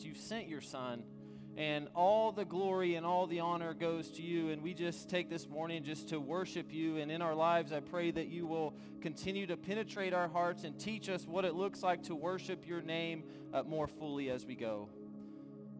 that 0.00 0.06
you 0.06 0.14
sent 0.14 0.48
your 0.48 0.60
Son. 0.60 1.02
And 1.56 1.88
all 1.94 2.32
the 2.32 2.44
glory 2.44 2.94
and 2.94 3.04
all 3.04 3.26
the 3.26 3.40
honor 3.40 3.74
goes 3.74 4.08
to 4.12 4.22
you. 4.22 4.48
And 4.48 4.62
we 4.62 4.72
just 4.72 5.10
take 5.10 5.28
this 5.28 5.46
morning 5.46 5.84
just 5.84 6.08
to 6.08 6.20
worship 6.20 6.72
you. 6.72 6.96
And 6.96 7.10
in 7.10 7.20
our 7.20 7.34
lives, 7.34 7.72
I 7.72 7.80
pray 7.80 8.10
that 8.12 8.28
you 8.28 8.46
will 8.46 8.74
continue 9.02 9.46
to 9.46 9.56
penetrate 9.56 10.14
our 10.14 10.28
hearts 10.28 10.64
and 10.64 10.78
teach 10.78 11.10
us 11.10 11.26
what 11.26 11.44
it 11.44 11.54
looks 11.54 11.82
like 11.82 12.04
to 12.04 12.14
worship 12.14 12.66
your 12.66 12.80
name 12.80 13.24
uh, 13.52 13.62
more 13.64 13.88
fully 13.88 14.30
as 14.30 14.46
we 14.46 14.54
go. 14.54 14.88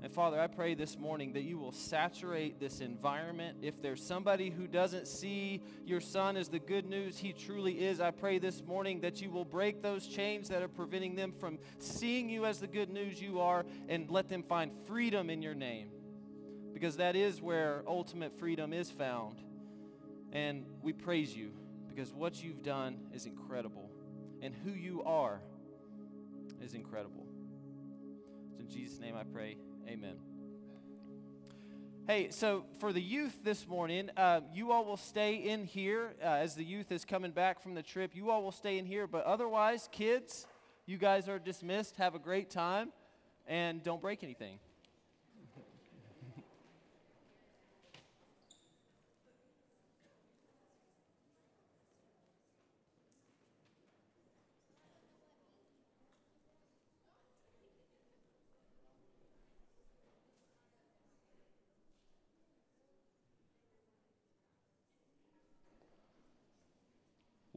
And 0.02 0.10
Father, 0.10 0.40
I 0.40 0.46
pray 0.46 0.74
this 0.74 0.98
morning 0.98 1.34
that 1.34 1.42
you 1.42 1.58
will 1.58 1.72
saturate 1.72 2.58
this 2.58 2.80
environment. 2.80 3.58
If 3.60 3.82
there's 3.82 4.02
somebody 4.02 4.48
who 4.48 4.66
doesn't 4.66 5.06
see 5.06 5.62
your 5.84 6.00
son 6.00 6.38
as 6.38 6.48
the 6.48 6.58
good 6.58 6.86
news 6.86 7.18
he 7.18 7.34
truly 7.34 7.84
is, 7.84 8.00
I 8.00 8.10
pray 8.10 8.38
this 8.38 8.62
morning 8.64 9.00
that 9.00 9.20
you 9.20 9.30
will 9.30 9.44
break 9.44 9.82
those 9.82 10.06
chains 10.06 10.48
that 10.48 10.62
are 10.62 10.68
preventing 10.68 11.16
them 11.16 11.32
from 11.38 11.58
seeing 11.78 12.30
you 12.30 12.46
as 12.46 12.60
the 12.60 12.66
good 12.66 12.88
news 12.88 13.20
you 13.20 13.40
are 13.40 13.66
and 13.90 14.10
let 14.10 14.30
them 14.30 14.42
find 14.42 14.72
freedom 14.86 15.28
in 15.28 15.42
your 15.42 15.54
name. 15.54 15.90
Because 16.72 16.96
that 16.96 17.14
is 17.14 17.42
where 17.42 17.82
ultimate 17.86 18.38
freedom 18.38 18.72
is 18.72 18.90
found. 18.90 19.36
And 20.32 20.64
we 20.80 20.94
praise 20.94 21.36
you 21.36 21.50
because 21.88 22.14
what 22.14 22.42
you've 22.42 22.62
done 22.62 23.00
is 23.12 23.26
incredible. 23.26 23.90
And 24.40 24.54
who 24.64 24.70
you 24.70 25.02
are 25.02 25.42
is 26.62 26.72
incredible. 26.72 27.26
So 28.54 28.60
in 28.60 28.68
Jesus' 28.70 28.98
name 28.98 29.14
I 29.14 29.24
pray. 29.24 29.58
Amen. 29.88 30.16
Hey, 32.06 32.30
so 32.30 32.64
for 32.78 32.92
the 32.92 33.00
youth 33.00 33.38
this 33.44 33.68
morning, 33.68 34.10
uh, 34.16 34.40
you 34.52 34.72
all 34.72 34.84
will 34.84 34.96
stay 34.96 35.36
in 35.36 35.64
here 35.64 36.14
uh, 36.22 36.26
as 36.26 36.54
the 36.54 36.64
youth 36.64 36.90
is 36.90 37.04
coming 37.04 37.30
back 37.30 37.62
from 37.62 37.74
the 37.74 37.82
trip. 37.82 38.12
You 38.14 38.30
all 38.30 38.42
will 38.42 38.52
stay 38.52 38.78
in 38.78 38.86
here, 38.86 39.06
but 39.06 39.24
otherwise, 39.24 39.88
kids, 39.92 40.46
you 40.86 40.98
guys 40.98 41.28
are 41.28 41.38
dismissed. 41.38 41.96
Have 41.96 42.14
a 42.14 42.18
great 42.18 42.50
time, 42.50 42.92
and 43.46 43.82
don't 43.82 44.00
break 44.00 44.24
anything. 44.24 44.58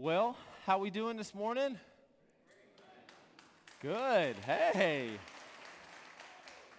Well, 0.04 0.36
how 0.66 0.80
we 0.80 0.90
doing 0.90 1.16
this 1.16 1.34
morning? 1.34 1.80
Good. 3.82 4.36
Hey. 4.46 5.12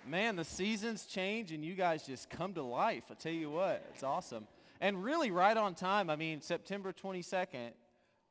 Man, 0.06 0.36
the 0.36 0.44
seasons 0.44 1.06
change 1.06 1.50
and 1.50 1.64
you 1.64 1.72
guys 1.72 2.04
just 2.04 2.28
come 2.28 2.52
to 2.52 2.62
life. 2.62 3.04
I 3.10 3.14
tell 3.14 3.32
you 3.32 3.48
what, 3.48 3.82
it's 3.94 4.02
awesome. 4.02 4.46
And 4.78 5.02
really 5.02 5.30
right 5.30 5.56
on 5.56 5.74
time. 5.74 6.10
I 6.10 6.16
mean, 6.16 6.42
September 6.42 6.92
22nd 6.92 7.70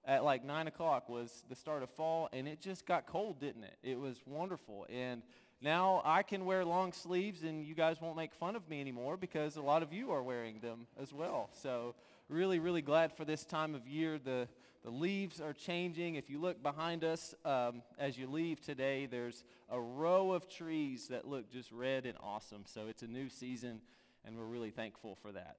at 0.06 0.24
like 0.24 0.46
9 0.46 0.68
o'clock 0.68 1.10
was 1.10 1.44
the 1.50 1.56
start 1.56 1.82
of 1.82 1.90
fall, 1.90 2.30
and 2.32 2.48
it 2.48 2.62
just 2.62 2.86
got 2.86 3.08
cold, 3.08 3.40
didn't 3.40 3.64
it? 3.64 3.78
It 3.82 4.00
was 4.00 4.22
wonderful. 4.28 4.86
And 4.94 5.24
now 5.60 6.04
I 6.06 6.22
can 6.22 6.46
wear 6.46 6.64
long 6.64 6.94
sleeves, 6.94 7.42
and 7.42 7.66
you 7.66 7.74
guys 7.74 8.00
won't 8.00 8.16
make 8.16 8.32
fun 8.36 8.56
of 8.56 8.70
me 8.70 8.80
anymore 8.80 9.18
because 9.18 9.56
a 9.56 9.62
lot 9.64 9.82
of 9.82 9.92
you 9.92 10.12
are 10.12 10.22
wearing 10.22 10.60
them 10.60 10.86
as 11.02 11.12
well. 11.12 11.50
So, 11.52 11.96
really, 12.30 12.60
really 12.60 12.84
glad 12.84 13.12
for 13.12 13.26
this 13.26 13.44
time 13.44 13.74
of 13.74 13.88
year. 13.88 14.20
The 14.24 14.48
the 14.84 14.92
leaves 14.92 15.40
are 15.40 15.54
changing. 15.54 16.16
If 16.16 16.30
you 16.30 16.40
look 16.40 16.62
behind 16.62 17.04
us 17.06 17.34
um, 17.46 17.82
as 17.98 18.18
you 18.18 18.28
leave 18.28 18.60
today, 18.60 19.06
there's 19.06 19.46
a 19.70 19.80
row 19.80 20.34
of 20.34 20.50
trees 20.50 21.08
that 21.08 21.26
look 21.26 21.50
just 21.50 21.72
red 21.72 22.06
and 22.06 22.18
awesome. 22.22 22.64
So 22.66 22.88
it's 22.88 23.02
a 23.02 23.08
new 23.08 23.30
season, 23.30 23.80
and 24.26 24.38
we're 24.38 24.46
really 24.46 24.72
thankful 24.72 25.18
for 25.22 25.32
that. 25.32 25.56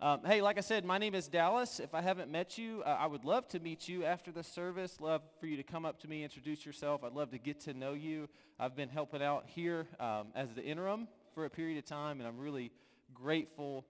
Um, 0.00 0.20
hey, 0.26 0.42
like 0.42 0.58
I 0.58 0.62
said, 0.62 0.84
my 0.84 0.98
name 0.98 1.14
is 1.14 1.28
Dallas. 1.28 1.80
If 1.80 1.94
I 1.94 2.02
haven't 2.02 2.30
met 2.30 2.58
you, 2.58 2.82
uh, 2.84 2.96
I 3.00 3.06
would 3.06 3.24
love 3.24 3.48
to 3.48 3.60
meet 3.60 3.88
you 3.88 4.04
after 4.04 4.30
the 4.32 4.42
service. 4.42 5.00
Love 5.00 5.22
for 5.40 5.46
you 5.46 5.56
to 5.56 5.62
come 5.62 5.86
up 5.86 6.00
to 6.00 6.08
me, 6.08 6.22
introduce 6.24 6.66
yourself. 6.66 7.04
I'd 7.04 7.14
love 7.14 7.30
to 7.30 7.38
get 7.38 7.60
to 7.60 7.72
know 7.72 7.94
you. 7.94 8.28
I've 8.58 8.76
been 8.76 8.88
helping 8.88 9.22
out 9.22 9.44
here 9.46 9.86
um, 10.00 10.28
as 10.34 10.52
the 10.52 10.62
interim 10.62 11.08
for 11.34 11.44
a 11.44 11.50
period 11.50 11.78
of 11.78 11.86
time, 11.86 12.18
and 12.18 12.28
I'm 12.28 12.38
really 12.38 12.72
grateful 13.14 13.86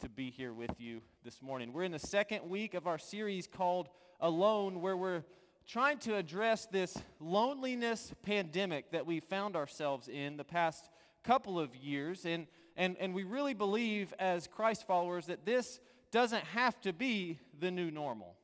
to 0.00 0.08
be 0.08 0.30
here 0.30 0.52
with 0.52 0.78
you 0.78 1.00
this 1.24 1.42
morning. 1.42 1.72
We're 1.72 1.82
in 1.82 1.92
the 1.92 1.98
second 1.98 2.48
week 2.48 2.74
of 2.74 2.86
our 2.86 2.98
series 2.98 3.48
called 3.48 3.88
Alone, 4.20 4.80
where 4.80 4.96
we're 4.96 5.22
trying 5.66 5.98
to 5.98 6.16
address 6.16 6.66
this 6.66 6.96
loneliness 7.20 8.12
pandemic 8.22 8.90
that 8.90 9.06
we 9.06 9.20
found 9.20 9.54
ourselves 9.54 10.08
in 10.08 10.36
the 10.36 10.44
past 10.44 10.88
couple 11.22 11.60
of 11.60 11.76
years. 11.76 12.24
And, 12.24 12.46
and, 12.76 12.96
and 12.98 13.14
we 13.14 13.24
really 13.24 13.54
believe, 13.54 14.12
as 14.18 14.46
Christ 14.46 14.86
followers, 14.86 15.26
that 15.26 15.44
this 15.44 15.78
doesn't 16.10 16.44
have 16.44 16.80
to 16.80 16.92
be 16.92 17.38
the 17.60 17.70
new 17.70 17.90
normal. 17.90 18.34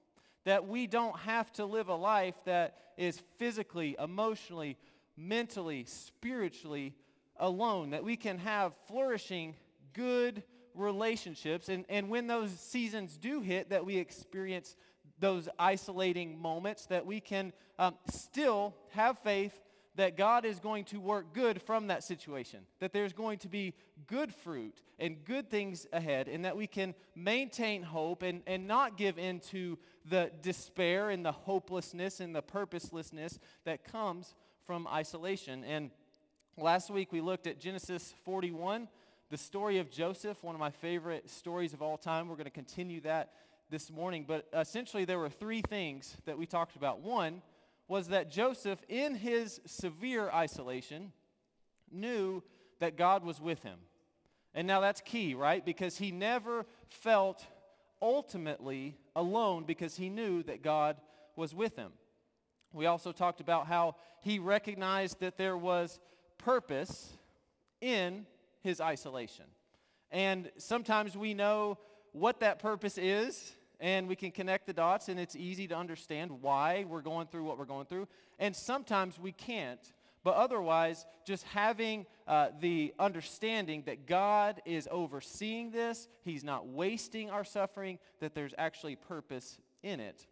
That 0.45 0.69
we 0.69 0.87
don't 0.87 1.19
have 1.21 1.51
to 1.55 1.65
live 1.65 1.89
a 1.89 1.95
life 1.95 2.37
that 2.45 2.77
is 2.97 3.23
physically, 3.39 3.97
emotionally, 3.99 4.77
mentally, 5.17 5.85
spiritually 5.87 6.95
alone. 7.39 7.91
That 7.91 8.05
we 8.05 8.17
can 8.17 8.39
have 8.39 8.75
flourishing, 8.87 9.55
good, 9.93 10.43
relationships. 10.75 11.69
And, 11.69 11.85
and 11.89 12.11
when 12.11 12.27
those 12.27 12.51
seasons 12.51 13.17
do 13.17 13.41
hit, 13.41 13.71
that 13.71 13.87
we 13.87 13.97
experience 13.97 14.77
those 15.19 15.49
isolating 15.59 16.41
moments, 16.41 16.87
that 16.87 17.07
we 17.07 17.21
can 17.21 17.53
um, 17.79 17.95
still 18.11 18.75
have 18.91 19.19
faith 19.19 19.61
that 19.97 20.17
God 20.17 20.45
is 20.45 20.59
going 20.59 20.85
to 20.87 20.99
work 20.99 21.33
good 21.33 21.63
from 21.63 21.87
that 21.87 22.03
situation, 22.03 22.61
that 22.81 22.93
there's 22.93 23.13
going 23.13 23.39
to 23.39 23.49
be 23.49 23.75
good 24.09 24.35
fruit 24.35 24.83
and 24.99 25.25
good 25.25 25.49
things 25.49 25.87
ahead, 25.93 26.27
and 26.27 26.45
that 26.45 26.57
we 26.57 26.67
can 26.67 26.95
maintain 27.15 27.83
hope 27.83 28.23
and, 28.23 28.43
and 28.47 28.67
not 28.67 28.97
give 28.97 29.19
in 29.19 29.39
to 29.39 29.79
the 30.05 30.31
despair 30.43 31.11
and 31.11 31.25
the 31.25 31.33
hopelessness 31.33 32.19
and 32.19 32.35
the 32.35 32.43
purposelessness 32.43 33.39
that 33.65 33.85
comes 33.85 34.35
from 34.67 34.89
isolation. 34.89 35.63
And 35.63 35.91
last 36.57 36.91
week 36.91 37.13
we 37.13 37.21
looked 37.21 37.47
at 37.47 37.61
Genesis 37.61 38.15
41 38.25 38.89
the 39.31 39.39
story 39.39 39.79
of 39.79 39.91
Joseph, 39.91 40.45
one 40.45 40.55
of 40.55 40.61
my 40.61 40.71
favorite 40.71 41.29
stories 41.29 41.73
of 41.73 41.83
all 41.83 41.97
time. 41.97 42.29
We're 42.29 42.37
going 42.37 42.45
to 42.45 42.51
continue 42.51 43.01
that 43.01 43.33
this 43.71 43.91
morning. 43.91 44.25
But 44.27 44.47
essentially, 44.53 45.05
there 45.05 45.19
were 45.19 45.29
three 45.29 45.63
things 45.63 46.17
that 46.27 46.39
we 46.39 46.47
talked 46.47 46.77
about. 46.77 47.01
One 47.01 47.43
was 47.89 48.09
that 48.09 48.31
Joseph, 48.31 48.81
in 48.89 49.15
his 49.15 49.61
severe 49.67 50.31
isolation, 50.31 51.13
knew 51.91 52.43
that 52.81 52.97
God 52.97 53.25
was 53.25 53.41
with 53.41 53.63
him. 53.63 53.79
And 54.55 54.67
now 54.67 54.81
that's 54.81 55.01
key, 55.01 55.35
right? 55.35 55.65
Because 55.65 55.99
he 55.99 56.11
never 56.11 56.67
felt 56.89 57.45
ultimately 58.01 58.97
alone 59.17 59.65
because 59.65 59.97
he 59.97 60.09
knew 60.09 60.43
that 60.45 60.63
God 60.63 60.97
was 61.37 61.55
with 61.55 61.77
him. 61.77 61.93
We 62.73 62.87
also 62.87 63.13
talked 63.13 63.41
about 63.41 63.67
how 63.67 63.97
he 64.21 64.39
recognized 64.39 65.21
that 65.21 65.37
there 65.37 65.57
was 65.57 66.01
purpose 66.39 67.13
in 67.81 68.27
his 68.63 68.81
isolation. 68.81 69.47
And 70.11 70.51
sometimes 70.59 71.17
we 71.17 71.35
know 71.35 71.79
what 72.15 72.41
that 72.41 72.61
purpose 72.61 72.97
is, 72.97 73.53
and 73.81 74.09
we 74.09 74.17
can 74.17 74.31
connect 74.31 74.67
the 74.67 74.73
dots, 74.73 75.09
and 75.09 75.19
it's 75.19 75.35
easy 75.35 75.67
to 75.67 75.77
understand 75.77 76.31
why 76.41 76.87
we're 76.89 77.03
going 77.03 77.27
through 77.27 77.45
what 77.45 77.59
we're 77.59 77.65
going 77.65 77.87
through. 77.87 78.07
And 78.39 78.55
sometimes 78.55 79.19
we 79.19 79.33
can't. 79.33 79.81
But 80.23 80.37
otherwise, 80.37 81.05
just 81.27 81.45
having 81.45 82.07
uh, 82.27 82.49
the 82.61 82.95
understanding 82.99 83.83
that 83.87 84.07
God 84.07 84.63
is 84.65 84.89
overseeing 84.91 85.71
this, 85.71 86.09
He's 86.23 86.45
not 86.45 86.67
wasting 86.67 87.31
our 87.31 87.45
suffering, 87.45 87.99
that 88.21 88.35
there's 88.35 88.55
actually 88.57 88.97
purpose 88.97 89.59
in 89.83 90.01
it. 90.01 90.27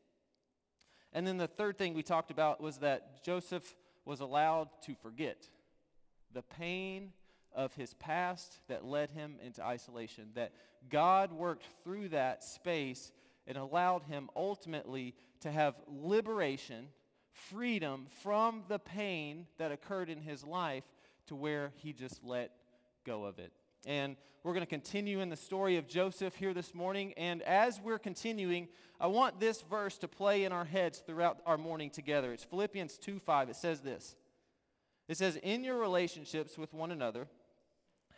And 1.12 1.26
then 1.26 1.36
the 1.36 1.48
third 1.48 1.76
thing 1.76 1.94
we 1.94 2.02
talked 2.02 2.30
about 2.30 2.60
was 2.60 2.78
that 2.78 3.22
Joseph 3.22 3.74
was 4.04 4.20
allowed 4.20 4.68
to 4.86 4.94
forget 4.94 5.48
the 6.32 6.42
pain 6.42 7.12
of 7.54 7.74
his 7.74 7.94
past 7.94 8.60
that 8.68 8.84
led 8.84 9.10
him 9.10 9.36
into 9.44 9.62
isolation. 9.62 10.30
That 10.34 10.52
God 10.88 11.32
worked 11.32 11.64
through 11.84 12.10
that 12.10 12.44
space 12.44 13.12
and 13.46 13.56
allowed 13.56 14.02
him 14.04 14.30
ultimately 14.36 15.14
to 15.40 15.50
have 15.50 15.74
liberation, 15.88 16.88
freedom 17.32 18.06
from 18.22 18.62
the 18.68 18.78
pain 18.78 19.46
that 19.58 19.72
occurred 19.72 20.08
in 20.08 20.20
his 20.20 20.44
life 20.44 20.84
to 21.26 21.34
where 21.34 21.72
he 21.76 21.92
just 21.92 22.22
let 22.24 22.52
go 23.04 23.24
of 23.24 23.38
it. 23.38 23.52
And 23.86 24.16
we're 24.44 24.52
going 24.52 24.66
to 24.66 24.70
continue 24.70 25.20
in 25.20 25.28
the 25.28 25.36
story 25.36 25.76
of 25.76 25.88
Joseph 25.88 26.34
here 26.36 26.54
this 26.54 26.74
morning. 26.74 27.14
And 27.16 27.42
as 27.42 27.80
we're 27.80 27.98
continuing, 27.98 28.68
I 29.00 29.08
want 29.08 29.40
this 29.40 29.62
verse 29.62 29.98
to 29.98 30.08
play 30.08 30.44
in 30.44 30.52
our 30.52 30.64
heads 30.64 31.02
throughout 31.04 31.38
our 31.46 31.58
morning 31.58 31.90
together. 31.90 32.32
It's 32.32 32.44
Philippians 32.44 32.98
2 32.98 33.18
5. 33.18 33.50
It 33.50 33.56
says 33.56 33.80
this 33.80 34.14
It 35.08 35.16
says, 35.16 35.36
In 35.36 35.64
your 35.64 35.78
relationships 35.78 36.56
with 36.56 36.72
one 36.74 36.92
another, 36.92 37.28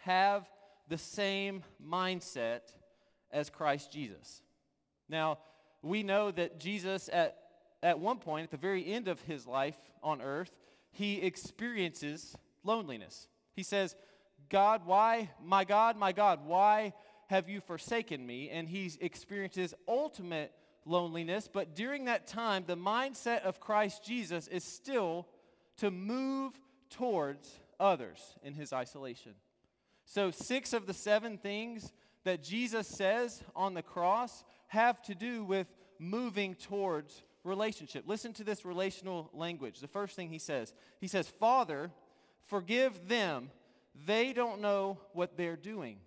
have 0.05 0.49
the 0.89 0.99
same 0.99 1.62
mindset 1.85 2.61
as 3.31 3.51
Christ 3.51 3.91
Jesus. 3.91 4.43
Now, 5.09 5.39
we 5.83 6.03
know 6.03 6.31
that 6.31 6.61
Jesus, 6.61 7.09
at, 7.12 7.37
at 7.83 7.99
one 7.99 8.19
point, 8.19 8.45
at 8.45 8.51
the 8.51 8.56
very 8.56 8.87
end 8.87 9.09
of 9.09 9.21
his 9.23 9.47
life 9.47 9.77
on 10.03 10.21
earth, 10.21 10.51
he 10.91 11.21
experiences 11.23 12.37
loneliness. 12.62 13.29
He 13.55 13.62
says, 13.62 13.97
God, 14.51 14.83
why, 14.85 15.31
my 15.43 15.65
God, 15.65 15.97
my 15.97 16.12
God, 16.12 16.47
why 16.47 16.93
have 17.29 17.49
you 17.49 17.61
forsaken 17.61 18.27
me? 18.27 18.51
And 18.51 18.69
he 18.69 18.93
experiences 19.01 19.75
ultimate 19.89 20.53
loneliness. 20.85 21.49
But 21.51 21.75
during 21.75 22.05
that 22.05 22.27
time, 22.27 22.65
the 22.67 22.77
mindset 22.77 23.43
of 23.43 23.59
Christ 23.59 24.05
Jesus 24.05 24.49
is 24.49 24.65
still 24.65 25.27
to 25.79 25.91
move 25.91 26.53
towards 26.91 27.59
others 27.81 28.21
in 28.43 28.55
his 28.55 28.73
isolation. 28.73 29.35
So, 30.06 30.31
six 30.31 30.73
of 30.73 30.87
the 30.87 30.95
seven 30.95 31.39
things 31.39 31.93
that 32.25 32.43
Jesus 32.43 32.89
says 32.89 33.43
on 33.55 33.75
the 33.75 33.83
cross 33.83 34.45
have 34.69 35.03
to 35.03 35.15
do 35.15 35.45
with 35.45 35.67
moving 35.99 36.55
towards 36.55 37.23
relationship. 37.45 38.05
Listen 38.06 38.33
to 38.35 38.45
this 38.45 38.65
relational 38.65 39.31
language. 39.33 39.81
The 39.81 39.89
first 39.89 40.17
thing 40.17 40.29
he 40.29 40.39
says 40.39 40.73
He 41.01 41.09
says, 41.09 41.29
Father, 41.29 41.91
forgive 42.47 43.09
them. 43.09 43.51
They 44.06 44.33
don't 44.33 44.61
know 44.61 44.99
what 45.12 45.37
they're 45.37 45.56
doing. 45.56 45.99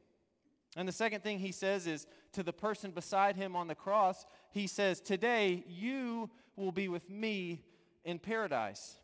And 0.75 0.87
the 0.87 0.93
second 0.93 1.23
thing 1.23 1.39
he 1.39 1.51
says 1.51 1.87
is 1.87 2.05
to 2.33 2.43
the 2.43 2.53
person 2.53 2.91
beside 2.91 3.35
him 3.35 3.55
on 3.55 3.67
the 3.67 3.75
cross, 3.75 4.25
he 4.51 4.67
says, 4.67 4.99
Today 4.99 5.63
you 5.67 6.29
will 6.55 6.71
be 6.71 6.87
with 6.87 7.09
me 7.09 7.63
in 8.03 8.19
paradise. 8.19 8.95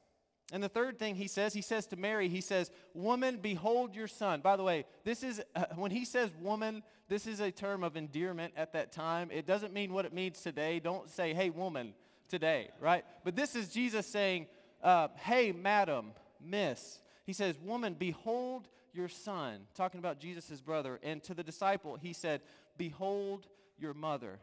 And 0.51 0.61
the 0.61 0.69
third 0.69 0.99
thing 0.99 1.15
he 1.15 1.27
says, 1.27 1.53
he 1.53 1.61
says 1.61 1.87
to 1.87 1.95
Mary, 1.95 2.27
he 2.27 2.41
says, 2.41 2.69
Woman, 2.93 3.39
behold 3.41 3.95
your 3.95 4.07
son. 4.07 4.41
By 4.41 4.55
the 4.55 4.63
way, 4.63 4.85
this 5.03 5.23
is, 5.23 5.41
uh, 5.55 5.65
when 5.75 5.91
he 5.91 6.05
says 6.05 6.31
woman, 6.41 6.83
this 7.07 7.25
is 7.27 7.39
a 7.39 7.51
term 7.51 7.83
of 7.83 7.95
endearment 7.95 8.53
at 8.57 8.73
that 8.73 8.91
time. 8.91 9.29
It 9.31 9.47
doesn't 9.47 9.73
mean 9.73 9.93
what 9.93 10.05
it 10.05 10.13
means 10.13 10.41
today. 10.41 10.79
Don't 10.79 11.09
say, 11.09 11.33
Hey, 11.33 11.49
woman, 11.49 11.93
today, 12.29 12.69
right? 12.79 13.05
But 13.23 13.35
this 13.35 13.55
is 13.55 13.69
Jesus 13.69 14.05
saying, 14.05 14.47
uh, 14.83 15.07
Hey, 15.15 15.51
madam, 15.51 16.11
miss. 16.41 16.99
He 17.25 17.33
says, 17.33 17.57
Woman, 17.63 17.95
behold 17.97 18.67
your 18.93 19.09
son, 19.09 19.61
talking 19.73 19.99
about 19.99 20.19
Jesus' 20.19 20.61
brother. 20.61 20.99
And 21.03 21.23
to 21.23 21.33
the 21.33 21.43
disciple, 21.43 21.95
he 21.95 22.13
said, 22.13 22.41
Behold 22.77 23.47
your 23.79 23.93
mother. 23.93 24.39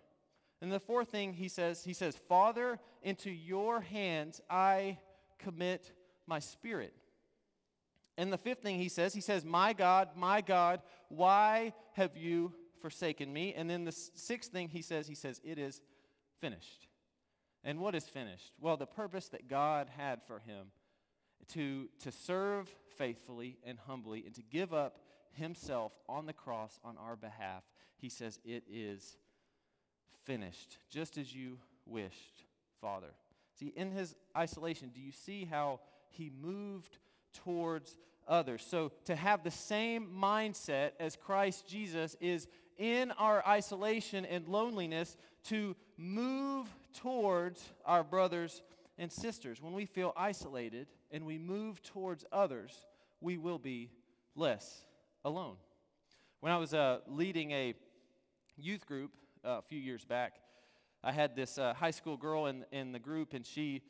And 0.63 0.73
the 0.73 0.81
fourth 0.81 1.09
thing 1.09 1.35
he 1.35 1.49
says, 1.49 1.85
he 1.85 1.93
says, 1.93 2.17
Father, 2.29 2.79
into 3.03 3.31
your 3.31 3.81
hands 3.81 4.41
I 4.51 4.99
commit 5.43 5.93
my 6.27 6.39
spirit. 6.39 6.95
And 8.17 8.33
the 8.33 8.39
fifth 8.39 8.63
thing 8.63 8.79
he 8.79 8.89
says, 8.89 9.15
he 9.15 9.21
says, 9.21 9.45
My 9.45 9.73
God, 9.73 10.11
my 10.17 10.41
God, 10.41 10.83
why 11.09 11.73
have 11.95 12.17
you 12.17 12.53
forsaken 12.81 13.33
me? 13.33 13.55
And 13.55 13.69
then 13.69 13.85
the 13.85 13.93
sixth 13.93 14.53
thing 14.53 14.69
he 14.69 14.83
says, 14.83 15.09
he 15.09 15.15
says, 15.15 15.41
It 15.43 15.59
is 15.59 15.81
finished. 16.41 16.89
And 17.65 17.79
what 17.79 17.95
is 17.95 18.05
finished? 18.05 18.53
Well, 18.61 18.77
the 18.77 18.87
purpose 18.87 19.29
that 19.29 19.49
God 19.49 19.89
had 19.97 20.23
for 20.27 20.39
him 20.39 20.69
to, 21.49 21.89
to 22.01 22.13
serve 22.13 22.75
faithfully 22.97 23.59
and 23.65 23.79
humbly 23.79 24.25
and 24.25 24.35
to 24.35 24.43
give 24.43 24.73
up 24.73 24.99
himself 25.33 25.93
on 26.09 26.27
the 26.27 26.33
cross 26.33 26.79
on 26.85 26.97
our 26.99 27.17
behalf, 27.17 27.63
he 27.97 28.09
says, 28.09 28.39
It 28.45 28.65
is 28.71 29.17
finished, 30.25 30.79
just 30.91 31.19
as 31.19 31.35
you 31.35 31.59
wished, 31.87 32.45
Father. 32.81 33.15
See, 33.61 33.75
in 33.77 33.93
his 33.93 34.15
isolation, 34.35 34.91
do 34.95 35.03
you 35.03 35.13
see 35.13 35.45
how 35.45 35.81
he 36.09 36.33
moved 36.43 36.97
towards 37.45 37.99
others? 38.27 38.67
So, 38.67 38.91
to 39.05 39.15
have 39.15 39.45
the 39.45 39.51
same 39.51 40.09
mindset 40.19 40.93
as 40.99 41.15
Christ 41.15 41.69
Jesus 41.69 42.17
is 42.23 42.49
in 42.79 43.11
our 43.13 43.47
isolation 43.47 44.25
and 44.25 44.49
loneliness 44.49 45.19
to 45.45 45.77
move 45.99 46.69
towards 46.95 47.63
our 47.85 48.03
brothers 48.03 48.63
and 48.97 49.13
sisters. 49.13 49.61
When 49.61 49.75
we 49.75 49.85
feel 49.85 50.15
isolated 50.17 50.87
and 51.11 51.27
we 51.27 51.37
move 51.37 51.83
towards 51.83 52.25
others, 52.33 52.87
we 53.21 53.37
will 53.37 53.59
be 53.59 53.91
less 54.35 54.87
alone. 55.23 55.57
When 56.41 56.51
I 56.51 56.57
was 56.57 56.73
uh, 56.73 57.01
leading 57.07 57.51
a 57.51 57.75
youth 58.57 58.87
group 58.87 59.11
uh, 59.45 59.59
a 59.59 59.63
few 59.63 59.79
years 59.79 60.07
back, 60.07 60.37
I 61.03 61.13
had 61.13 61.35
this 61.35 61.57
uh, 61.57 61.73
high 61.73 61.93
school 61.93 62.17
girl 62.17 62.47
in, 62.47 62.65
in 62.73 62.93
the 62.93 62.99
group, 62.99 63.33
and 63.33 63.45
she, 63.45 63.83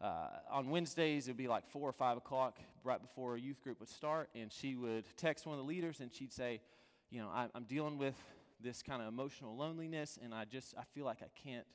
uh, 0.00 0.28
on 0.50 0.68
Wednesdays, 0.68 1.28
it 1.28 1.30
would 1.30 1.36
be 1.36 1.46
like 1.46 1.68
4 1.68 1.88
or 1.88 1.92
5 1.92 2.16
o'clock 2.16 2.58
right 2.82 3.00
before 3.00 3.36
a 3.36 3.40
youth 3.40 3.62
group 3.62 3.78
would 3.78 3.88
start, 3.88 4.30
and 4.34 4.52
she 4.52 4.74
would 4.74 5.04
text 5.16 5.46
one 5.46 5.56
of 5.56 5.64
the 5.64 5.68
leaders 5.68 6.00
and 6.00 6.12
she'd 6.12 6.32
say, 6.32 6.60
You 7.10 7.20
know, 7.20 7.28
I, 7.28 7.46
I'm 7.54 7.64
dealing 7.64 7.98
with 7.98 8.16
this 8.60 8.82
kind 8.82 9.00
of 9.00 9.06
emotional 9.06 9.56
loneliness, 9.56 10.18
and 10.22 10.34
I 10.34 10.44
just, 10.44 10.74
I 10.76 10.82
feel 10.92 11.04
like 11.04 11.18
I 11.22 11.48
can't 11.48 11.66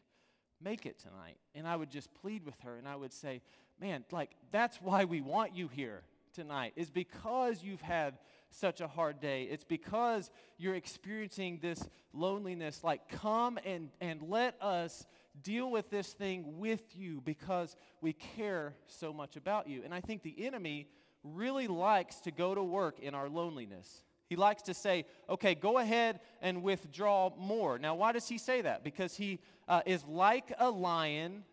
make 0.62 0.86
it 0.86 1.00
tonight. 1.00 1.38
And 1.56 1.66
I 1.66 1.78
would 1.78 1.90
just 1.90 2.14
plead 2.14 2.46
with 2.46 2.60
her, 2.64 2.76
and 2.76 2.86
I 2.86 2.98
would 2.98 3.14
say, 3.14 3.42
Man, 3.80 4.04
like, 4.12 4.32
that's 4.52 4.82
why 4.82 5.06
we 5.06 5.22
want 5.22 5.56
you 5.56 5.70
here 5.70 6.04
tonight, 6.34 6.74
is 6.76 6.90
because 6.90 7.64
you've 7.64 7.82
had 7.82 8.18
such 8.52 8.82
a 8.82 8.88
hard 8.88 9.20
day. 9.20 9.44
It's 9.44 9.64
because 9.64 10.30
you're 10.58 10.76
experiencing 10.76 11.60
this 11.62 11.88
loneliness. 12.14 12.84
Like, 12.84 13.10
come 13.10 13.58
and, 13.66 13.90
and 14.00 14.22
let 14.30 14.62
us 14.62 15.06
deal 15.42 15.72
with 15.72 15.90
this 15.90 16.14
thing 16.14 16.60
with 16.60 16.96
you 16.96 17.22
because 17.22 17.76
we 18.02 18.14
care 18.14 18.76
so 18.88 19.14
much 19.14 19.36
about 19.36 19.68
you. 19.68 19.82
And 19.84 19.94
I 19.94 20.02
think 20.02 20.24
the 20.24 20.46
enemy 20.46 20.88
really 21.24 21.68
likes 21.68 22.20
to 22.22 22.32
go 22.32 22.54
to 22.54 22.64
work 22.64 23.00
in 23.00 23.16
our 23.16 23.30
loneliness. 23.30 24.04
He 24.28 24.36
likes 24.36 24.64
to 24.64 24.74
say, 24.74 25.06
okay, 25.30 25.56
go 25.56 25.78
ahead 25.78 26.20
and 26.42 26.64
withdraw 26.64 27.32
more. 27.38 27.78
Now, 27.78 27.96
why 27.96 28.12
does 28.14 28.28
he 28.28 28.38
say 28.38 28.62
that? 28.62 28.84
Because 28.84 29.16
he 29.16 29.40
uh, 29.68 29.82
is 29.86 30.06
like 30.06 30.54
a 30.58 30.70
lion 30.70 31.44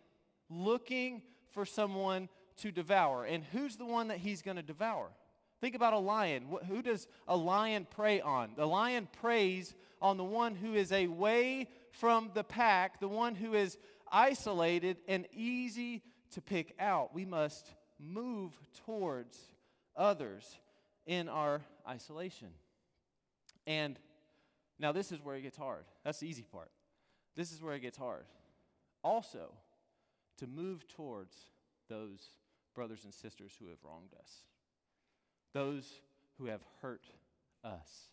looking 0.49 1.21
for 1.51 1.65
someone 1.65 2.29
to 2.57 2.71
devour. 2.71 3.25
And 3.25 3.43
who's 3.51 3.75
the 3.75 3.85
one 3.85 4.07
that 4.09 4.17
he's 4.17 4.41
going 4.41 4.57
to 4.57 4.63
devour? 4.63 5.09
Think 5.61 5.75
about 5.75 5.93
a 5.93 5.99
lion. 5.99 6.45
Who 6.67 6.81
does 6.81 7.07
a 7.27 7.35
lion 7.35 7.85
prey 7.89 8.21
on? 8.21 8.51
The 8.55 8.65
lion 8.65 9.07
preys 9.21 9.75
on 10.01 10.17
the 10.17 10.23
one 10.23 10.55
who 10.55 10.73
is 10.73 10.91
away 10.91 11.67
from 11.91 12.31
the 12.33 12.43
pack, 12.43 12.99
the 12.99 13.09
one 13.09 13.35
who 13.35 13.53
is 13.53 13.77
isolated 14.11 14.97
and 15.07 15.27
easy 15.33 16.01
to 16.31 16.41
pick 16.41 16.73
out. 16.79 17.13
We 17.13 17.25
must 17.25 17.73
move 17.99 18.57
towards 18.85 19.37
others 19.95 20.59
in 21.05 21.27
our 21.27 21.61
isolation. 21.87 22.49
And 23.67 23.99
now 24.79 24.93
this 24.93 25.11
is 25.11 25.19
where 25.21 25.35
it 25.35 25.41
gets 25.41 25.57
hard. 25.57 25.83
That's 26.05 26.19
the 26.19 26.27
easy 26.27 26.45
part. 26.49 26.71
This 27.35 27.51
is 27.51 27.61
where 27.61 27.75
it 27.75 27.81
gets 27.81 27.97
hard. 27.97 28.25
Also, 29.03 29.53
to 30.37 30.47
move 30.47 30.87
towards 30.87 31.35
those 31.89 32.29
brothers 32.73 33.03
and 33.03 33.13
sisters 33.13 33.53
who 33.59 33.67
have 33.67 33.77
wronged 33.83 34.13
us 34.21 34.43
those 35.53 36.01
who 36.37 36.45
have 36.45 36.61
hurt 36.81 37.05
us. 37.63 38.09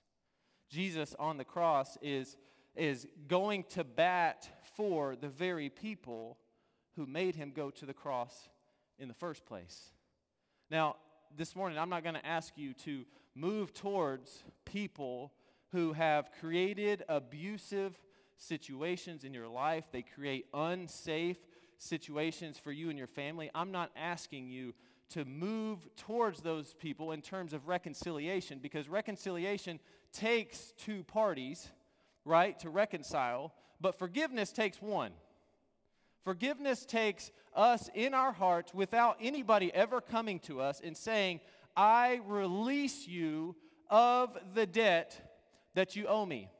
Jesus 0.69 1.15
on 1.19 1.37
the 1.37 1.45
cross 1.45 1.97
is, 2.03 2.37
is 2.75 3.07
going 3.29 3.65
to 3.71 3.85
bat 3.85 4.49
for 4.77 5.17
the 5.17 5.29
very 5.29 5.69
people 5.69 6.39
who 6.97 7.07
made 7.07 7.37
him 7.37 7.53
go 7.55 7.71
to 7.71 7.87
the 7.87 7.95
cross 7.95 8.49
in 8.99 9.09
the 9.09 9.15
first 9.15 9.47
place. 9.47 9.91
Now, 10.71 10.97
this 11.37 11.55
morning, 11.55 11.79
I'm 11.79 11.91
not 11.91 12.03
going 12.03 12.15
to 12.15 12.27
ask 12.27 12.55
you 12.57 12.73
to 12.85 13.05
move 13.35 13.75
towards 13.75 14.43
people 14.65 15.33
who 15.73 15.93
have 15.93 16.31
created 16.41 17.05
abusive 17.09 18.01
situations 18.39 19.25
in 19.25 19.35
your 19.35 19.49
life. 19.49 19.85
They 19.93 20.03
create 20.03 20.47
unsafe 20.55 21.39
situations 21.79 22.59
for 22.59 22.73
you 22.73 22.89
and 22.89 22.99
your 22.99 23.07
family. 23.07 23.51
I'm 23.55 23.73
not 23.73 23.91
asking 23.97 24.49
you 24.49 24.75
to 25.11 25.25
move 25.25 25.79
towards 25.97 26.41
those 26.41 26.75
people 26.75 27.13
in 27.13 27.23
terms 27.23 27.53
of 27.53 27.69
reconciliation 27.69 28.59
because 28.61 28.89
reconciliation 28.89 29.79
takes 30.13 30.73
two 30.77 31.05
parties, 31.05 31.69
right, 32.25 32.59
to 32.61 32.71
reconcile, 32.71 33.53
but 33.81 33.99
forgiveness 33.99 34.53
takes 34.53 34.81
one. 34.81 35.13
Forgiveness 36.25 36.85
takes 36.85 37.31
us 37.55 37.89
in 37.95 38.13
our 38.13 38.33
hearts 38.33 38.75
without 38.75 39.17
anybody 39.21 39.73
ever 39.73 40.01
coming 40.01 40.41
to 40.41 40.61
us 40.61 40.81
and 40.83 40.97
saying, 40.97 41.41
I 41.77 42.21
release 42.27 43.07
you 43.07 43.55
of 43.89 44.37
the 44.55 44.67
debt 44.67 45.21
that 45.75 45.95
you 45.95 46.07
owe 46.07 46.27
me. 46.27 46.51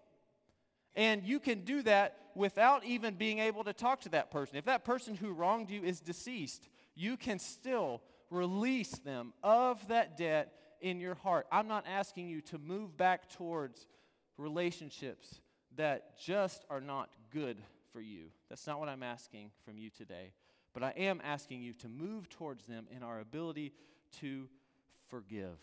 And 0.95 1.25
you 1.25 1.41
can 1.41 1.61
do 1.61 1.83
that 1.83 2.17
without 2.35 2.85
even 2.85 3.15
being 3.15 3.39
able 3.39 3.65
to 3.65 3.73
talk 3.73 4.03
to 4.03 4.11
that 4.11 4.31
person. 4.31 4.57
If 4.57 4.67
that 4.67 4.85
person 4.85 5.15
who 5.15 5.33
wronged 5.33 5.71
you 5.71 5.83
is 5.83 6.01
deceased, 6.01 6.69
you 6.95 7.17
can 7.17 7.39
still 7.39 8.03
release 8.31 8.93
them 8.99 9.33
of 9.43 9.87
that 9.89 10.17
debt 10.17 10.53
in 10.81 11.01
your 11.01 11.15
heart. 11.15 11.47
I'm 11.51 11.69
not 11.69 11.85
asking 11.87 12.29
you 12.29 12.41
to 12.43 12.59
move 12.59 12.97
back 12.97 13.31
towards 13.31 13.87
relationships 14.37 15.41
that 15.77 16.19
just 16.19 16.65
are 16.71 16.81
not 16.81 17.11
good 17.33 17.59
for 17.93 18.01
you. 18.01 18.27
That's 18.49 18.67
not 18.67 18.79
what 18.79 18.89
I'm 18.89 19.03
asking 19.03 19.51
from 19.65 19.79
you 19.79 19.91
today. 19.91 20.33
But 20.75 20.83
I 20.83 20.93
am 20.97 21.21
asking 21.25 21.63
you 21.63 21.73
to 21.75 21.89
move 21.89 22.29
towards 22.29 22.65
them 22.65 22.87
in 22.95 23.03
our 23.03 23.21
ability 23.21 23.73
to 24.21 24.49
forgive, 25.09 25.59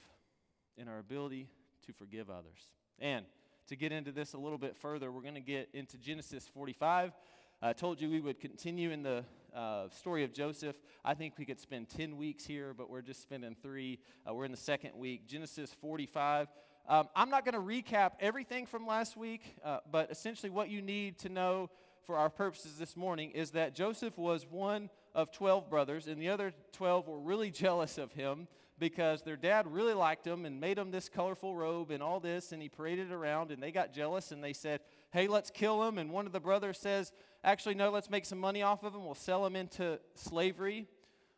in 0.78 0.88
our 0.88 1.00
ability 1.00 1.50
to 1.86 1.94
forgive 1.94 2.30
others. 2.30 2.72
And 3.00 3.26
to 3.68 3.76
get 3.76 3.92
into 3.92 4.12
this 4.12 4.34
a 4.34 4.38
little 4.38 4.58
bit 4.58 4.76
further, 4.76 5.12
we're 5.12 5.22
going 5.22 5.36
to 5.36 5.40
get 5.40 5.70
into 5.74 5.98
Genesis 5.98 6.48
45. 6.48 7.14
I 7.62 7.74
told 7.74 8.02
you 8.02 8.10
we 8.10 8.20
would 8.20 8.40
continue 8.40 8.92
in 8.92 9.04
the 9.04 9.24
uh, 9.56 9.90
story 9.90 10.24
of 10.24 10.34
Joseph. 10.34 10.76
I 11.06 11.14
think 11.14 11.36
we 11.38 11.46
could 11.46 11.60
spend 11.60 11.90
10 11.90 12.18
weeks 12.18 12.46
here, 12.46 12.74
but 12.74 12.90
we're 12.90 13.02
just 13.02 13.22
spending 13.22 13.56
three. 13.62 14.00
Uh, 14.28 14.34
we're 14.34 14.46
in 14.46 14.52
the 14.52 14.58
second 14.58 14.96
week. 14.96 15.28
Genesis 15.28 15.74
45. 15.82 16.48
Um, 16.88 17.08
I'm 17.16 17.30
not 17.30 17.46
going 17.46 17.54
to 17.54 17.62
recap 17.62 18.12
everything 18.20 18.66
from 18.66 18.86
last 18.86 19.16
week, 19.16 19.56
uh, 19.64 19.80
but 19.90 20.12
essentially, 20.12 20.50
what 20.50 20.70
you 20.70 20.82
need 20.82 21.18
to 21.20 21.30
know 21.30 21.70
for 22.06 22.18
our 22.18 22.30
purposes 22.30 22.78
this 22.78 22.98
morning 22.98 23.32
is 23.32 23.52
that 23.52 23.74
Joseph 23.74 24.18
was 24.18 24.46
one 24.50 24.90
of 25.16 25.32
12 25.32 25.70
brothers, 25.70 26.08
and 26.08 26.22
the 26.22 26.30
other 26.30 26.54
12 26.74 27.08
were 27.08 27.20
really 27.20 27.52
jealous 27.64 27.98
of 27.98 28.12
him 28.12 28.48
because 28.80 29.22
their 29.22 29.38
dad 29.38 29.68
really 29.68 29.94
liked 29.94 30.26
him 30.26 30.46
and 30.46 30.60
made 30.60 30.78
him 30.78 30.92
this 30.92 31.08
colorful 31.08 31.56
robe 31.56 31.92
and 31.92 32.04
all 32.04 32.20
this, 32.20 32.52
and 32.52 32.62
he 32.62 32.68
paraded 32.68 33.12
around, 33.12 33.52
and 33.52 33.62
they 33.62 33.72
got 33.72 33.94
jealous 33.94 34.32
and 34.32 34.44
they 34.44 34.54
said, 34.54 34.82
Hey, 35.12 35.28
let's 35.28 35.52
kill 35.52 35.84
him. 35.84 35.98
And 35.98 36.12
one 36.12 36.26
of 36.26 36.34
the 36.34 36.40
brothers 36.40 36.80
says, 36.80 37.12
Actually, 37.44 37.76
no, 37.76 37.90
let's 37.90 38.10
make 38.10 38.26
some 38.26 38.40
money 38.40 38.62
off 38.62 38.84
of 38.84 38.94
them. 38.94 39.04
We'll 39.04 39.16
sell 39.16 39.44
them 39.44 39.56
into 39.56 40.00
slavery. 40.16 40.88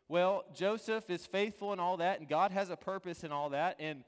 Well, 0.08 0.44
Joseph 0.54 1.10
is 1.10 1.26
faithful 1.26 1.72
in 1.72 1.80
all 1.80 1.96
that, 1.96 2.20
and 2.20 2.28
God 2.28 2.52
has 2.52 2.70
a 2.70 2.76
purpose 2.76 3.24
in 3.24 3.32
all 3.32 3.50
that. 3.50 3.76
And 3.80 4.04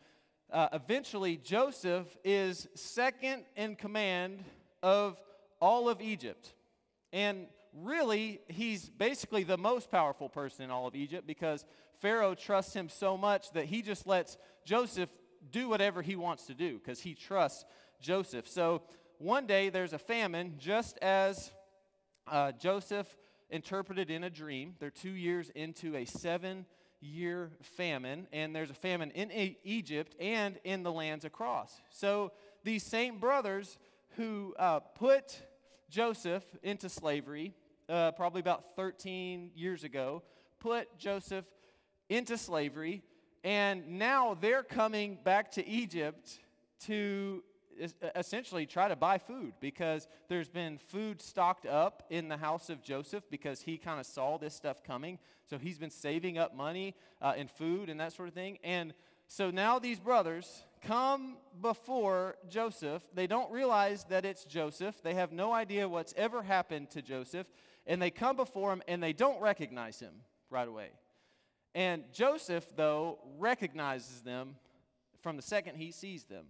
uh, 0.52 0.69
eventually, 0.73 1.37
Joseph 1.37 2.07
is 2.23 2.69
second 2.75 3.43
in 3.57 3.75
command 3.75 4.45
of 4.81 5.21
all 5.61 5.88
of 5.88 6.00
Egypt. 6.00 6.55
And 7.12 7.47
really, 7.75 8.43
he's 8.47 8.88
basically 8.88 9.43
the 9.43 9.59
most 9.59 9.90
powerful 9.90 10.28
person 10.28 10.64
in 10.64 10.71
all 10.71 10.87
of 10.87 10.95
Egypt 10.95 11.26
because 11.26 11.64
Pharaoh 12.00 12.37
trusts 12.37 12.75
him 12.75 12.88
so 12.88 13.17
much 13.17 13.50
that 13.52 13.64
he 13.64 13.83
just 13.83 14.07
lets 14.07 14.38
Joseph 14.64 15.11
do 15.50 15.69
whatever 15.69 16.00
he 16.00 16.14
wants 16.14 16.47
to 16.47 16.55
do 16.55 16.78
because 16.78 17.00
he 17.00 17.14
trusts 17.14 17.64
Joseph. 18.00 18.47
So 18.47 18.83
one 19.19 19.47
day 19.47 19.69
there's 19.69 19.93
a 19.93 19.99
famine, 19.99 20.55
just 20.59 20.97
as 20.99 21.50
uh, 22.30 22.52
Joseph 22.52 23.06
interpreted 23.50 24.11
in 24.11 24.25
a 24.25 24.30
dream. 24.30 24.75
They're 24.78 24.90
two 24.90 25.11
years 25.11 25.50
into 25.54 25.97
a 25.97 26.04
seven 26.04 26.66
year 27.00 27.50
famine, 27.62 28.26
and 28.32 28.54
there's 28.54 28.70
a 28.70 28.75
famine 28.75 29.11
in 29.12 29.54
Egypt 29.64 30.14
and 30.20 30.58
in 30.64 30.82
the 30.82 30.92
lands 30.92 31.25
across. 31.25 31.80
So 31.90 32.32
these 32.64 32.82
same 32.82 33.18
brothers 33.18 33.78
who 34.16 34.54
uh, 34.58 34.80
put 34.80 35.40
Joseph 35.88 36.44
into 36.62 36.88
slavery, 36.88 37.54
uh, 37.88 38.12
probably 38.12 38.40
about 38.40 38.76
13 38.76 39.52
years 39.54 39.85
ago, 39.85 40.23
put 40.58 40.99
Joseph 40.99 41.44
into 42.08 42.37
slavery, 42.37 43.02
and 43.44 43.99
now 43.99 44.37
they're 44.40 44.62
coming 44.62 45.18
back 45.23 45.52
to 45.52 45.66
Egypt 45.66 46.40
to 46.87 47.42
essentially 48.14 48.66
try 48.66 48.88
to 48.88 48.97
buy 48.97 49.18
food 49.18 49.52
because 49.61 50.08
there's 50.28 50.49
been 50.49 50.78
food 50.78 51.23
stocked 51.23 51.66
up 51.66 52.04
in 52.11 52.28
the 52.28 52.37
house 52.37 52.70
of 52.70 52.82
Joseph 52.82 53.25
because 53.30 53.62
he 53.62 53.78
kind 53.78 54.00
of 54.00 54.06
saw 54.06 54.38
this 54.38 54.54
stuff 54.54 54.82
coming. 54.82 55.18
So 55.49 55.58
he's 55.58 55.78
been 55.78 55.90
saving 55.90 56.38
up 56.38 56.54
money 56.54 56.94
uh, 57.20 57.35
and 57.37 57.50
food 57.50 57.88
and 57.88 58.00
that 58.00 58.12
sort 58.12 58.28
of 58.28 58.35
thing. 58.35 58.58
And 58.62 58.94
so 59.26 59.50
now 59.50 59.78
these 59.78 60.00
brothers 60.00 60.64
come 60.82 61.37
before 61.61 62.37
Joseph. 62.49 63.02
They 63.14 63.26
don't 63.26 63.50
realize 63.50 64.04
that 64.04 64.25
it's 64.25 64.44
Joseph. 64.44 65.02
They 65.02 65.14
have 65.14 65.32
no 65.32 65.52
idea 65.52 65.88
what's 65.88 66.14
ever 66.16 66.42
happened 66.42 66.90
to 66.90 67.02
Joseph. 67.02 67.47
And 67.87 68.00
they 68.00 68.11
come 68.11 68.37
before 68.37 68.73
him 68.73 68.82
and 68.88 69.02
they 69.02 69.12
don't 69.12 69.40
recognize 69.40 70.00
him 70.00 70.12
right 70.50 70.68
away. 70.68 70.90
And 71.75 72.04
Joseph, 72.12 72.66
though, 72.76 73.18
recognizes 73.38 74.23
them 74.23 74.56
from 75.23 75.37
the 75.37 75.42
second 75.42 75.76
he 75.76 75.90
sees 75.90 76.25
them, 76.25 76.47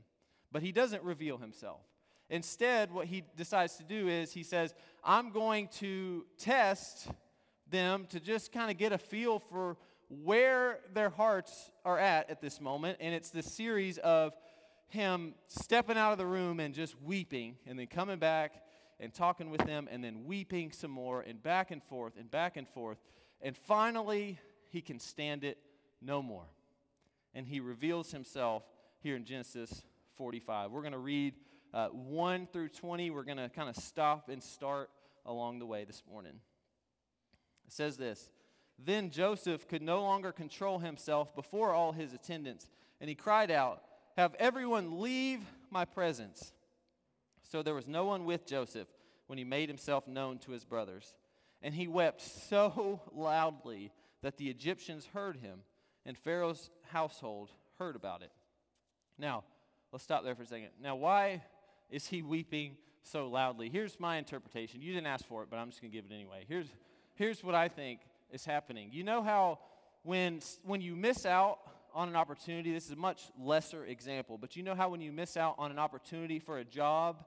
but 0.53 0.63
he 0.63 0.73
doesn't 0.73 1.03
reveal 1.03 1.39
himself. 1.39 1.81
Instead, 2.31 2.93
what 2.93 3.07
he 3.07 3.25
decides 3.37 3.77
to 3.77 3.85
do 3.85 4.09
is 4.09 4.33
he 4.33 4.43
says, 4.43 4.75
I'm 5.03 5.31
going 5.31 5.69
to 5.79 6.27
test 6.39 7.09
them 7.71 8.07
to 8.11 8.21
just 8.21 8.53
kind 8.53 8.71
of 8.71 8.77
get 8.77 8.93
a 8.93 8.99
feel 8.99 9.39
for 9.39 9.77
where 10.09 10.81
their 10.93 11.11
hearts 11.11 11.71
are 11.85 11.99
at 11.99 12.31
at 12.31 12.41
this 12.41 12.61
moment. 12.61 12.99
And 13.01 13.15
it's 13.15 13.31
this 13.31 13.53
series 13.53 13.99
of 13.99 14.35
him 14.89 15.35
stepping 15.47 15.99
out 15.99 16.13
of 16.13 16.19
the 16.19 16.27
room 16.27 16.61
and 16.61 16.75
just 16.75 17.01
weeping, 17.03 17.57
and 17.67 17.79
then 17.79 17.87
coming 17.87 18.19
back 18.19 18.63
and 19.01 19.13
talking 19.13 19.51
with 19.51 19.65
them, 19.65 19.89
and 19.91 20.03
then 20.03 20.25
weeping 20.25 20.73
some 20.73 20.91
more, 20.91 21.21
and 21.21 21.43
back 21.43 21.71
and 21.71 21.83
forth, 21.85 22.15
and 22.19 22.31
back 22.31 22.57
and 22.57 22.67
forth. 22.69 22.99
And 23.41 23.57
finally, 23.57 24.39
he 24.71 24.81
can 24.81 24.99
stand 24.99 25.45
it 25.45 25.59
no 26.03 26.23
more. 26.23 26.47
And 27.35 27.47
he 27.47 27.61
reveals 27.61 28.11
himself 28.11 28.65
here 29.01 29.15
in 29.15 29.25
Genesis 29.25 29.83
45. 30.19 30.73
We're 30.73 30.83
going 30.83 30.93
to 30.93 30.99
read 30.99 31.35
uh, 31.73 31.89
1 31.89 32.49
through 32.53 32.69
20. 32.71 33.11
We're 33.11 33.23
going 33.23 33.39
to 33.39 33.49
kind 33.49 33.69
of 33.69 33.77
stop 33.77 34.29
and 34.29 34.43
start 34.43 34.91
along 35.25 35.61
the 35.61 35.67
way 35.67 35.85
this 35.85 36.03
morning. 36.11 36.35
It 37.67 37.73
says 37.73 37.97
this 37.97 38.31
Then 38.79 39.11
Joseph 39.11 39.69
could 39.69 39.81
no 39.81 40.03
longer 40.03 40.33
control 40.33 40.81
himself 40.81 41.35
before 41.35 41.73
all 41.73 41.93
his 41.93 42.13
attendants, 42.13 42.69
and 43.01 43.09
he 43.09 43.15
cried 43.15 43.51
out, 43.51 43.83
Have 44.17 44.35
everyone 44.39 45.01
leave 45.01 45.41
my 45.71 45.85
presence. 45.85 46.53
So 47.45 47.63
there 47.63 47.75
was 47.75 47.89
no 47.89 48.05
one 48.05 48.25
with 48.25 48.45
Joseph 48.45 48.89
when 49.29 49.39
he 49.39 49.45
made 49.45 49.69
himself 49.69 50.07
known 50.09 50.39
to 50.39 50.51
his 50.51 50.65
brothers. 50.65 51.15
And 51.63 51.75
he 51.75 51.89
wept 51.89 52.21
so 52.21 53.01
loudly 53.15 53.93
that 54.23 54.37
the 54.37 54.51
Egyptians 54.51 55.09
heard 55.13 55.37
him, 55.37 55.61
and 56.05 56.19
Pharaoh's 56.19 56.71
household 56.91 57.51
heard 57.79 57.97
about 57.97 58.23
it. 58.23 58.33
Now, 59.19 59.45
let's 59.93 60.05
stop 60.05 60.25
there 60.25 60.35
for 60.35 60.43
a 60.43 60.47
second. 60.47 60.69
Now, 60.83 60.97
why 60.97 61.43
is 61.91 62.07
he 62.07 62.23
weeping 62.23 62.77
so 63.03 63.29
loudly? 63.29 63.69
Here's 63.69 63.99
my 63.99 64.17
interpretation. 64.17 64.83
You 64.83 64.93
didn't 64.93 65.07
ask 65.07 65.27
for 65.27 65.43
it, 65.43 65.49
but 65.51 65.57
I'm 65.57 65.71
just 65.71 65.81
going 65.81 65.91
to 65.91 65.97
give 65.97 66.05
it 66.11 66.15
anyway. 66.15 66.45
Here's, 66.49 66.67
here's 67.15 67.43
what 67.43 67.55
I 67.55 67.69
think 67.69 68.01
is 68.31 68.45
happening. 68.45 68.91
You 68.93 69.05
know 69.05 69.23
how 69.23 69.59
when, 70.03 70.41
when 70.65 70.81
you 70.81 70.95
miss 70.95 71.25
out 71.25 71.59
on 71.95 72.09
an 72.09 72.17
opportunity, 72.17 72.73
this 72.73 72.87
is 72.87 72.93
a 72.93 72.97
much 72.97 73.23
lesser 73.41 73.85
example, 73.85 74.39
but 74.39 74.57
you 74.57 74.63
know 74.63 74.75
how 74.75 74.89
when 74.91 75.01
you 75.01 75.13
miss 75.13 75.37
out 75.37 75.55
on 75.59 75.71
an 75.71 75.79
opportunity 75.79 76.39
for 76.39 76.59
a 76.59 76.65
job 76.65 77.25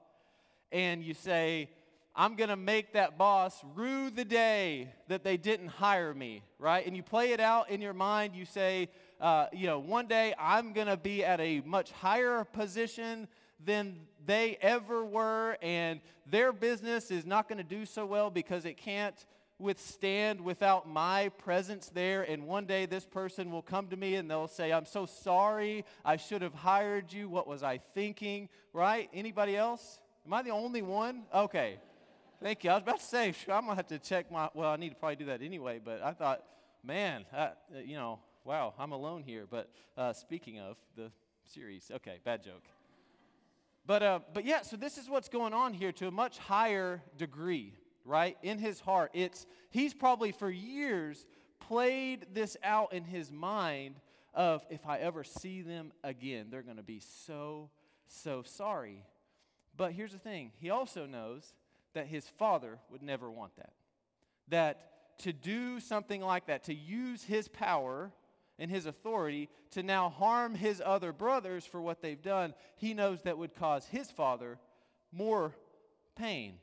and 0.70 1.02
you 1.02 1.14
say, 1.14 1.68
I'm 2.14 2.36
going 2.36 2.50
to 2.50 2.56
make 2.56 2.92
that 2.92 3.16
boss 3.16 3.58
rue 3.74 4.10
the 4.10 4.24
day 4.24 4.92
that 5.08 5.24
they 5.24 5.36
didn't 5.36 5.68
hire 5.68 6.12
me, 6.12 6.42
right? 6.58 6.86
And 6.86 6.94
you 6.94 7.02
play 7.02 7.32
it 7.32 7.40
out 7.40 7.70
in 7.70 7.80
your 7.80 7.94
mind. 7.94 8.34
You 8.34 8.44
say, 8.44 8.90
uh, 9.22 9.46
you 9.52 9.66
know, 9.68 9.78
one 9.78 10.08
day 10.08 10.34
I'm 10.36 10.72
going 10.72 10.88
to 10.88 10.96
be 10.96 11.24
at 11.24 11.40
a 11.40 11.62
much 11.64 11.92
higher 11.92 12.42
position 12.42 13.28
than 13.64 14.00
they 14.26 14.58
ever 14.60 15.04
were, 15.04 15.56
and 15.62 16.00
their 16.28 16.52
business 16.52 17.12
is 17.12 17.24
not 17.24 17.48
going 17.48 17.58
to 17.58 17.64
do 17.64 17.86
so 17.86 18.04
well 18.04 18.30
because 18.30 18.64
it 18.64 18.76
can't 18.76 19.14
withstand 19.60 20.40
without 20.40 20.88
my 20.88 21.28
presence 21.38 21.88
there. 21.94 22.22
And 22.22 22.48
one 22.48 22.66
day 22.66 22.84
this 22.84 23.06
person 23.06 23.52
will 23.52 23.62
come 23.62 23.86
to 23.88 23.96
me 23.96 24.16
and 24.16 24.28
they'll 24.28 24.48
say, 24.48 24.72
I'm 24.72 24.86
so 24.86 25.06
sorry. 25.06 25.84
I 26.04 26.16
should 26.16 26.42
have 26.42 26.54
hired 26.54 27.12
you. 27.12 27.28
What 27.28 27.46
was 27.46 27.62
I 27.62 27.78
thinking, 27.94 28.48
right? 28.72 29.08
Anybody 29.14 29.56
else? 29.56 30.00
Am 30.26 30.34
I 30.34 30.42
the 30.42 30.50
only 30.50 30.82
one? 30.82 31.22
Okay. 31.32 31.78
Thank 32.42 32.64
you. 32.64 32.70
I 32.70 32.74
was 32.74 32.82
about 32.82 32.98
to 32.98 33.06
say, 33.06 33.28
I'm 33.48 33.66
going 33.66 33.68
to 33.68 33.74
have 33.76 33.86
to 33.86 34.00
check 34.00 34.32
my, 34.32 34.48
well, 34.52 34.72
I 34.72 34.76
need 34.76 34.88
to 34.88 34.96
probably 34.96 35.16
do 35.16 35.26
that 35.26 35.42
anyway, 35.42 35.80
but 35.82 36.02
I 36.02 36.12
thought, 36.12 36.42
man, 36.82 37.24
I, 37.32 37.50
you 37.84 37.94
know, 37.94 38.18
wow, 38.44 38.74
I'm 38.78 38.92
alone 38.92 39.22
here. 39.22 39.46
But 39.48 39.70
uh, 39.96 40.12
speaking 40.12 40.58
of 40.58 40.76
the 40.96 41.10
series, 41.44 41.90
okay, 41.94 42.18
bad 42.24 42.42
joke. 42.42 42.62
But, 43.86 44.02
uh, 44.02 44.20
but 44.32 44.44
yeah, 44.44 44.62
so 44.62 44.76
this 44.76 44.96
is 44.96 45.08
what's 45.08 45.28
going 45.28 45.52
on 45.52 45.74
here 45.74 45.92
to 45.92 46.06
a 46.06 46.10
much 46.10 46.38
higher 46.38 47.02
degree, 47.18 47.74
right? 48.04 48.36
In 48.42 48.58
his 48.58 48.80
heart. 48.80 49.10
It's, 49.12 49.46
he's 49.70 49.92
probably 49.92 50.32
for 50.32 50.50
years 50.50 51.26
played 51.60 52.26
this 52.32 52.56
out 52.62 52.92
in 52.92 53.04
his 53.04 53.30
mind 53.30 53.96
of 54.34 54.64
if 54.70 54.86
I 54.86 54.98
ever 54.98 55.24
see 55.24 55.62
them 55.62 55.92
again, 56.02 56.46
they're 56.50 56.62
going 56.62 56.76
to 56.76 56.82
be 56.82 57.00
so, 57.00 57.70
so 58.06 58.42
sorry. 58.44 59.04
But 59.76 59.92
here's 59.92 60.12
the 60.12 60.18
thing 60.18 60.52
he 60.58 60.70
also 60.70 61.06
knows 61.06 61.54
that 61.94 62.06
his 62.06 62.26
father 62.38 62.78
would 62.90 63.02
never 63.02 63.30
want 63.30 63.56
that. 63.56 63.72
That 64.48 65.18
to 65.18 65.32
do 65.32 65.80
something 65.80 66.20
like 66.20 66.46
that, 66.46 66.64
to 66.64 66.74
use 66.74 67.22
his 67.22 67.48
power 67.48 68.10
and 68.62 68.70
his 68.70 68.86
authority 68.86 69.48
to 69.72 69.82
now 69.82 70.08
harm 70.08 70.54
his 70.54 70.80
other 70.84 71.12
brothers 71.12 71.66
for 71.66 71.82
what 71.82 72.00
they've 72.00 72.22
done, 72.22 72.54
he 72.76 72.94
knows 72.94 73.20
that 73.22 73.36
would 73.36 73.56
cause 73.56 73.84
his 73.86 74.08
father 74.08 74.56
more 75.10 75.56
pain. 76.14 76.54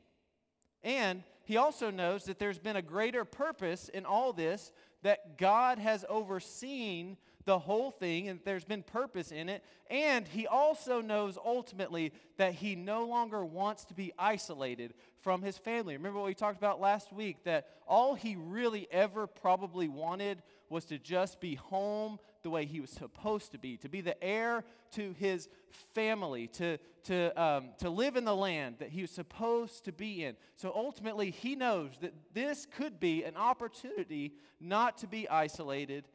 And 0.82 1.24
he 1.44 1.58
also 1.58 1.91
knows 1.91 2.24
that 2.24 2.39
there's 2.39 2.58
been 2.58 2.77
a 2.77 2.82
greater 2.82 3.25
purpose 3.25 3.89
in 3.89 4.06
all 4.06 4.32
this, 4.32 4.72
that 5.03 5.38
God 5.38 5.77
has 5.77 6.06
overseen 6.08 7.18
the 7.44 7.60
whole 7.60 7.91
thing 7.91 8.29
and 8.29 8.39
there's 8.46 8.63
been 8.63 8.84
purpose 8.84 9.32
in 9.32 9.50
it. 9.50 9.62
And 9.89 10.25
he 10.25 10.48
also 10.48 11.01
knows 11.01 11.38
ultimately 11.44 12.13
that 12.38 12.53
he 12.53 12.75
no 12.75 13.08
longer 13.08 13.44
wants 13.44 13.84
to 13.86 13.94
be 13.94 14.13
isolated 14.18 14.94
from 15.22 15.41
his 15.41 15.58
family. 15.58 15.98
Remember 15.98 16.20
what 16.20 16.27
we 16.27 16.34
talked 16.34 16.58
about 16.58 16.79
last 16.79 17.12
week 17.12 17.44
that 17.44 17.68
all 17.88 18.15
he 18.15 18.38
really 18.38 18.88
ever 18.89 19.27
probably 19.27 19.89
wanted 19.89 20.41
was 20.70 20.86
to 20.86 21.00
just 21.00 21.40
be 21.40 21.56
home 21.56 22.20
the 22.44 22.50
way 22.50 22.66
he 22.66 22.80
was 22.80 22.90
supposed 22.90 23.52
to 23.52 23.58
be, 23.58 23.78
to 23.78 23.90
be 23.90 24.02
the 24.02 24.22
heir 24.24 24.64
to 24.92 25.14
his 25.20 25.50
family, 25.94 26.48
to, 26.48 26.78
to, 27.04 27.42
um, 27.42 27.70
to 27.80 27.90
live 27.90 28.16
in 28.16 28.26
the 28.26 28.36
land 28.36 28.76
that 28.80 28.90
he 28.90 29.02
was 29.02 29.12
supposed 29.12 29.86
to 29.86 29.92
be 29.92 30.24
in. 30.24 30.36
So 30.56 30.72
ultimately, 30.74 31.32
he 31.32 31.56
knows 31.56 31.92
that 32.02 32.14
this 32.34 32.66
could 32.66 33.00
be 33.00 33.24
an 33.24 33.36
opportunity 33.36 34.34
not 34.60 35.00
to 35.00 35.08
be 35.08 35.28
isolated 35.28 36.08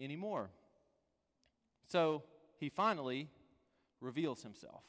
anymore. 0.00 0.50
So 1.86 2.22
he 2.58 2.68
finally 2.68 3.28
reveals 4.00 4.42
himself 4.42 4.82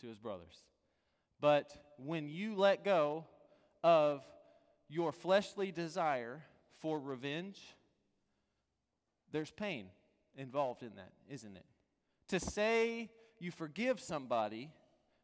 to 0.00 0.08
his 0.08 0.18
brothers. 0.18 0.64
But 1.40 1.72
when 1.96 2.28
you 2.28 2.54
let 2.56 2.84
go 2.84 3.24
of 3.82 4.22
your 4.88 5.12
fleshly 5.12 5.72
desire 5.72 6.42
for 6.80 6.98
revenge, 7.00 7.60
there's 9.32 9.50
pain 9.50 9.86
involved 10.36 10.82
in 10.82 10.94
that, 10.96 11.12
isn't 11.28 11.56
it? 11.56 11.64
To 12.28 12.40
say 12.40 13.10
you 13.38 13.50
forgive 13.50 14.00
somebody, 14.00 14.70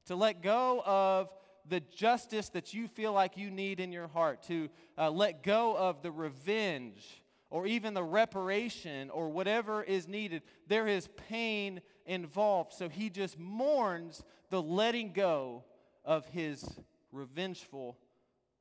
to 0.07 0.17
let 0.17 0.43
go 0.43 0.83
of 0.85 1.31
the 1.69 1.81
justice 1.81 2.49
that 2.50 2.73
you 2.73 2.88
feel 2.88 3.12
like 3.12 3.37
you 3.37 3.50
need 3.50 3.81
in 3.81 3.93
your 3.93 4.09
heart, 4.09 4.43
to 4.45 4.69
uh, 4.97 5.11
let 5.11 5.43
go 5.43 5.77
of 5.77 6.03
the 6.03 6.11
revenge 6.11 7.23
or 7.50 7.67
even 7.67 7.95
the 7.95 8.03
reparation 8.03 9.11
or 9.11 9.31
whatever 9.31 9.83
is 9.83 10.07
needed, 10.07 10.43
there 10.67 10.87
is 10.87 11.09
pain 11.29 11.81
involved. 12.07 12.73
So 12.73 12.88
he 12.88 13.11
just 13.11 13.38
mourns 13.38 14.23
the 14.50 14.61
letting 14.61 15.12
go 15.12 15.65
of 16.05 16.27
his 16.27 16.65
revengeful 17.12 17.97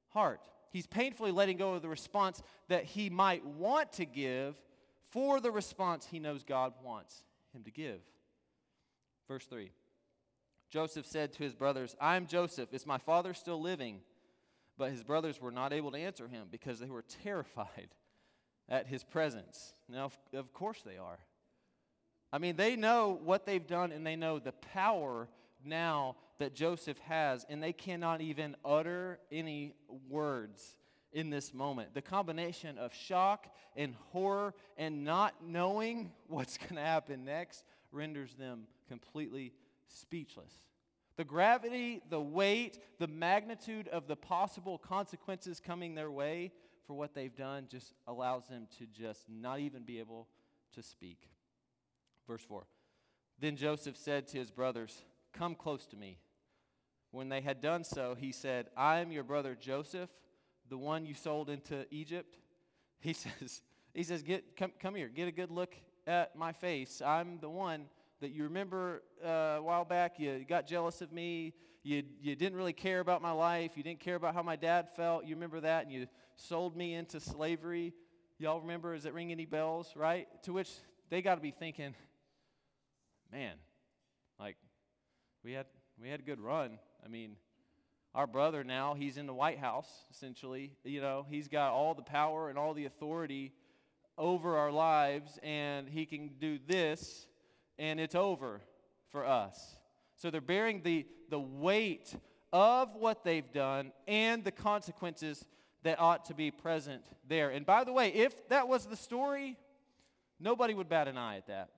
heart. 0.10 0.42
He's 0.72 0.88
painfully 0.88 1.32
letting 1.32 1.58
go 1.58 1.74
of 1.74 1.82
the 1.82 1.90
response 1.90 2.42
that 2.68 2.84
he 2.84 3.10
might 3.10 3.46
want 3.46 3.94
to 3.94 4.06
give 4.06 4.56
for 5.12 5.40
the 5.40 5.52
response 5.52 6.08
he 6.10 6.20
knows 6.20 6.44
God 6.44 6.74
wants 6.84 7.24
him 7.54 7.64
to 7.64 7.72
give. 7.72 8.00
Verse 9.28 9.46
3 9.46 9.72
Joseph 10.70 11.06
said 11.06 11.32
to 11.34 11.44
his 11.44 11.56
brothers, 11.56 11.96
I 12.00 12.18
am 12.18 12.28
Joseph. 12.28 12.74
Is 12.74 12.86
my 12.86 12.98
father 12.98 13.34
still 13.34 13.62
living? 13.62 14.02
But 14.78 14.92
his 14.92 15.04
brothers 15.04 15.42
were 15.42 15.52
not 15.52 15.74
able 15.74 15.92
to 15.92 15.98
answer 15.98 16.28
him 16.28 16.48
because 16.52 16.80
they 16.80 16.90
were 16.90 17.06
terrified 17.24 17.90
at 18.70 18.88
his 18.88 19.04
presence. 19.04 19.74
Now, 19.90 20.12
of 20.34 20.54
course 20.54 20.82
they 20.86 20.98
are. 20.98 21.20
I 22.32 22.38
mean, 22.38 22.58
they 22.58 22.76
know 22.76 23.20
what 23.24 23.46
they've 23.46 23.66
done 23.66 23.92
and 23.92 24.06
they 24.06 24.18
know 24.18 24.40
the 24.40 24.52
power 24.52 25.30
now 25.64 26.16
that 26.40 26.54
Joseph 26.54 27.00
has, 27.00 27.46
and 27.50 27.64
they 27.64 27.74
cannot 27.74 28.22
even 28.22 28.56
utter 28.64 29.20
any 29.32 29.74
words 30.08 30.76
in 31.18 31.32
this 31.32 31.52
moment. 31.52 31.96
The 31.96 32.02
combination 32.04 32.78
of 32.78 32.94
shock 32.94 33.48
and 33.76 33.96
horror 34.12 34.54
and 34.78 35.04
not 35.04 35.34
knowing 35.44 36.12
what's 36.28 36.60
going 36.60 36.76
to 36.76 36.82
happen 36.82 37.26
next 37.26 37.64
renders 37.92 38.36
them 38.36 38.68
completely 38.88 39.54
speechless. 39.88 40.54
The 41.16 41.24
gravity, 41.24 42.04
the 42.12 42.22
weight, 42.22 42.78
the 43.00 43.08
magnitude 43.08 43.88
of 43.88 44.08
the 44.08 44.16
possible 44.16 44.78
consequences 44.78 45.60
coming 45.60 45.96
their 45.96 46.12
way 46.12 46.52
for 46.86 46.94
what 46.94 47.16
they've 47.16 47.36
done 47.36 47.66
just 47.68 47.94
allows 48.06 48.48
them 48.48 48.68
to 48.78 48.86
just 48.86 49.28
not 49.28 49.60
even 49.60 49.82
be 49.82 49.98
able 49.98 50.28
to 50.76 50.84
speak. 50.84 51.30
Verse 52.28 52.44
4 52.48 52.68
Then 53.40 53.56
Joseph 53.56 53.98
said 53.98 54.28
to 54.28 54.38
his 54.38 54.52
brothers, 54.52 55.02
Come 55.34 55.56
close 55.56 55.88
to 55.88 55.98
me. 55.98 56.20
When 57.10 57.30
they 57.30 57.42
had 57.42 57.60
done 57.60 57.84
so, 57.84 58.14
he 58.14 58.32
said, 58.32 58.68
I 58.78 59.00
am 59.00 59.12
your 59.12 59.24
brother 59.24 59.58
Joseph 59.60 60.12
the 60.70 60.78
one 60.78 61.06
you 61.06 61.14
sold 61.14 61.50
into 61.50 61.86
Egypt? 61.92 62.38
He 63.00 63.14
says, 63.14 63.62
he 63.94 64.02
says, 64.02 64.24
get, 64.24 64.58
come, 64.58 64.72
come 64.80 64.96
here, 64.96 65.08
get 65.08 65.28
a 65.28 65.32
good 65.32 65.52
look 65.52 65.76
at 66.08 66.36
my 66.36 66.52
face. 66.52 67.00
I'm 67.00 67.38
the 67.40 67.50
one 67.50 67.86
that 68.22 68.32
you 68.32 68.44
remember 68.44 69.04
uh, 69.24 69.58
a 69.58 69.62
while 69.62 69.86
back. 69.86 70.20
You 70.20 70.44
got 70.50 70.66
jealous 70.66 71.02
of 71.02 71.12
me. 71.12 71.54
You, 71.84 72.04
you 72.20 72.36
didn't 72.36 72.58
really 72.58 72.74
care 72.74 73.00
about 73.00 73.22
my 73.22 73.32
life. 73.32 73.72
You 73.76 73.84
didn't 73.84 74.00
care 74.00 74.16
about 74.16 74.34
how 74.34 74.42
my 74.42 74.56
dad 74.56 74.88
felt. 74.96 75.26
You 75.26 75.36
remember 75.36 75.60
that? 75.60 75.84
And 75.84 75.94
you 75.94 76.08
sold 76.36 76.76
me 76.76 76.96
into 76.96 77.20
slavery. 77.20 77.94
Y'all 78.40 78.62
remember? 78.62 78.96
Does 78.96 79.06
it 79.06 79.14
ring 79.14 79.32
any 79.32 79.46
bells, 79.46 79.94
right? 79.96 80.28
To 80.44 80.54
which 80.54 80.72
they 81.10 81.22
got 81.22 81.36
to 81.36 81.42
be 81.42 81.52
thinking, 81.52 81.94
man, 83.32 83.56
like, 84.40 84.58
we 85.44 85.54
had, 85.54 85.66
we 86.02 86.10
had 86.10 86.20
a 86.20 86.24
good 86.24 86.40
run. 86.40 86.80
I 87.06 87.08
mean, 87.08 87.36
our 88.16 88.28
brother 88.28 88.64
now, 88.64 88.96
he's 88.96 89.18
in 89.18 89.28
the 89.28 89.34
White 89.34 89.60
House, 89.60 89.90
essentially. 90.12 90.72
You 90.84 91.02
know, 91.02 91.26
he's 91.30 91.48
got 91.48 91.72
all 91.72 91.94
the 91.94 92.02
power 92.02 92.50
and 92.50 92.58
all 92.58 92.74
the 92.74 92.86
authority 92.86 93.54
over 94.18 94.58
our 94.58 94.72
lives, 94.72 95.38
and 95.44 95.88
he 95.88 96.06
can 96.06 96.32
do 96.40 96.58
this, 96.68 97.28
and 97.78 98.00
it's 98.00 98.16
over 98.16 98.62
for 99.12 99.26
us. 99.26 99.78
So 100.16 100.32
they're 100.32 100.42
bearing 100.42 100.82
the, 100.84 101.06
the 101.30 101.40
weight 101.40 102.16
of 102.52 102.96
what 102.96 103.24
they've 103.24 103.52
done 103.52 103.92
and 104.08 104.44
the 104.44 104.52
consequences 104.52 105.46
that 105.84 106.00
ought 106.00 106.26
to 106.26 106.34
be 106.34 106.50
present 106.50 107.04
there. 107.28 107.50
And 107.52 107.66
by 107.66 107.84
the 107.84 107.94
way, 107.94 108.10
if 108.10 108.48
that 108.50 108.68
was 108.68 108.86
the 108.88 108.96
story, 108.96 109.58
nobody 110.40 110.74
would 110.74 110.90
bat 110.90 111.08
an 111.08 111.18
eye 111.18 111.38
at 111.38 111.48
that. 111.48 111.70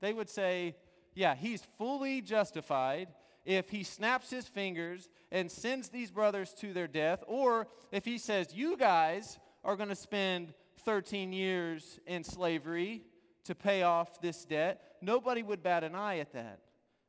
They 0.00 0.12
would 0.12 0.28
say, 0.28 0.76
yeah, 1.14 1.34
he's 1.34 1.62
fully 1.78 2.20
justified 2.20 3.08
if 3.44 3.70
he 3.70 3.82
snaps 3.82 4.30
his 4.30 4.46
fingers 4.46 5.08
and 5.30 5.50
sends 5.50 5.88
these 5.88 6.10
brothers 6.10 6.52
to 6.54 6.72
their 6.72 6.86
death, 6.86 7.22
or 7.26 7.66
if 7.92 8.04
he 8.04 8.18
says, 8.18 8.54
You 8.54 8.76
guys 8.76 9.38
are 9.64 9.76
going 9.76 9.88
to 9.88 9.94
spend 9.94 10.54
13 10.84 11.32
years 11.32 11.98
in 12.06 12.24
slavery 12.24 13.02
to 13.44 13.54
pay 13.54 13.82
off 13.82 14.20
this 14.20 14.44
debt, 14.44 14.96
nobody 15.00 15.42
would 15.42 15.62
bat 15.62 15.84
an 15.84 15.94
eye 15.94 16.18
at 16.18 16.32
that. 16.32 16.60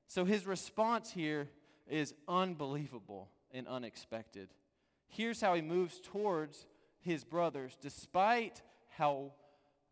So 0.07 0.25
his 0.25 0.45
response 0.45 1.11
here 1.11 1.49
is 1.87 2.13
unbelievable 2.27 3.29
and 3.51 3.67
unexpected. 3.67 4.49
Here's 5.07 5.39
how 5.39 5.53
he 5.53 5.61
moves 5.61 5.99
towards 6.01 6.65
his 6.99 7.23
brothers, 7.23 7.77
despite 7.81 8.61
how 8.97 9.31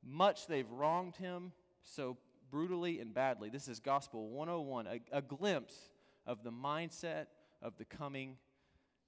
much 0.06 0.48
they've 0.48 0.70
wronged 0.72 1.16
him 1.16 1.52
so 1.84 2.18
brutally 2.52 3.00
and 3.00 3.14
badly. 3.14 3.50
This 3.50 3.68
is 3.68 3.80
Gospel 3.80 4.30
101, 4.30 4.88
a, 4.88 5.00
a 5.12 5.22
glimpse 5.22 5.90
of 6.26 6.44
the 6.44 6.52
mindset 6.52 7.26
of 7.62 7.78
the 7.78 7.86
coming 7.86 8.38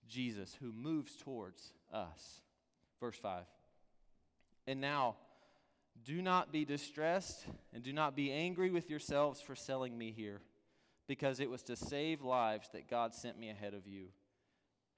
Jesus 0.07 0.55
who 0.59 0.71
moves 0.71 1.15
towards 1.15 1.73
us. 1.91 2.41
Verse 2.99 3.17
5. 3.17 3.43
And 4.67 4.81
now, 4.81 5.15
do 6.03 6.21
not 6.21 6.51
be 6.51 6.65
distressed 6.65 7.45
and 7.73 7.83
do 7.83 7.93
not 7.93 8.15
be 8.15 8.31
angry 8.31 8.69
with 8.69 8.89
yourselves 8.89 9.41
for 9.41 9.55
selling 9.55 9.97
me 9.97 10.11
here, 10.11 10.41
because 11.07 11.39
it 11.39 11.49
was 11.49 11.63
to 11.63 11.75
save 11.75 12.21
lives 12.21 12.69
that 12.73 12.89
God 12.89 13.13
sent 13.13 13.39
me 13.39 13.49
ahead 13.49 13.73
of 13.73 13.87
you. 13.87 14.07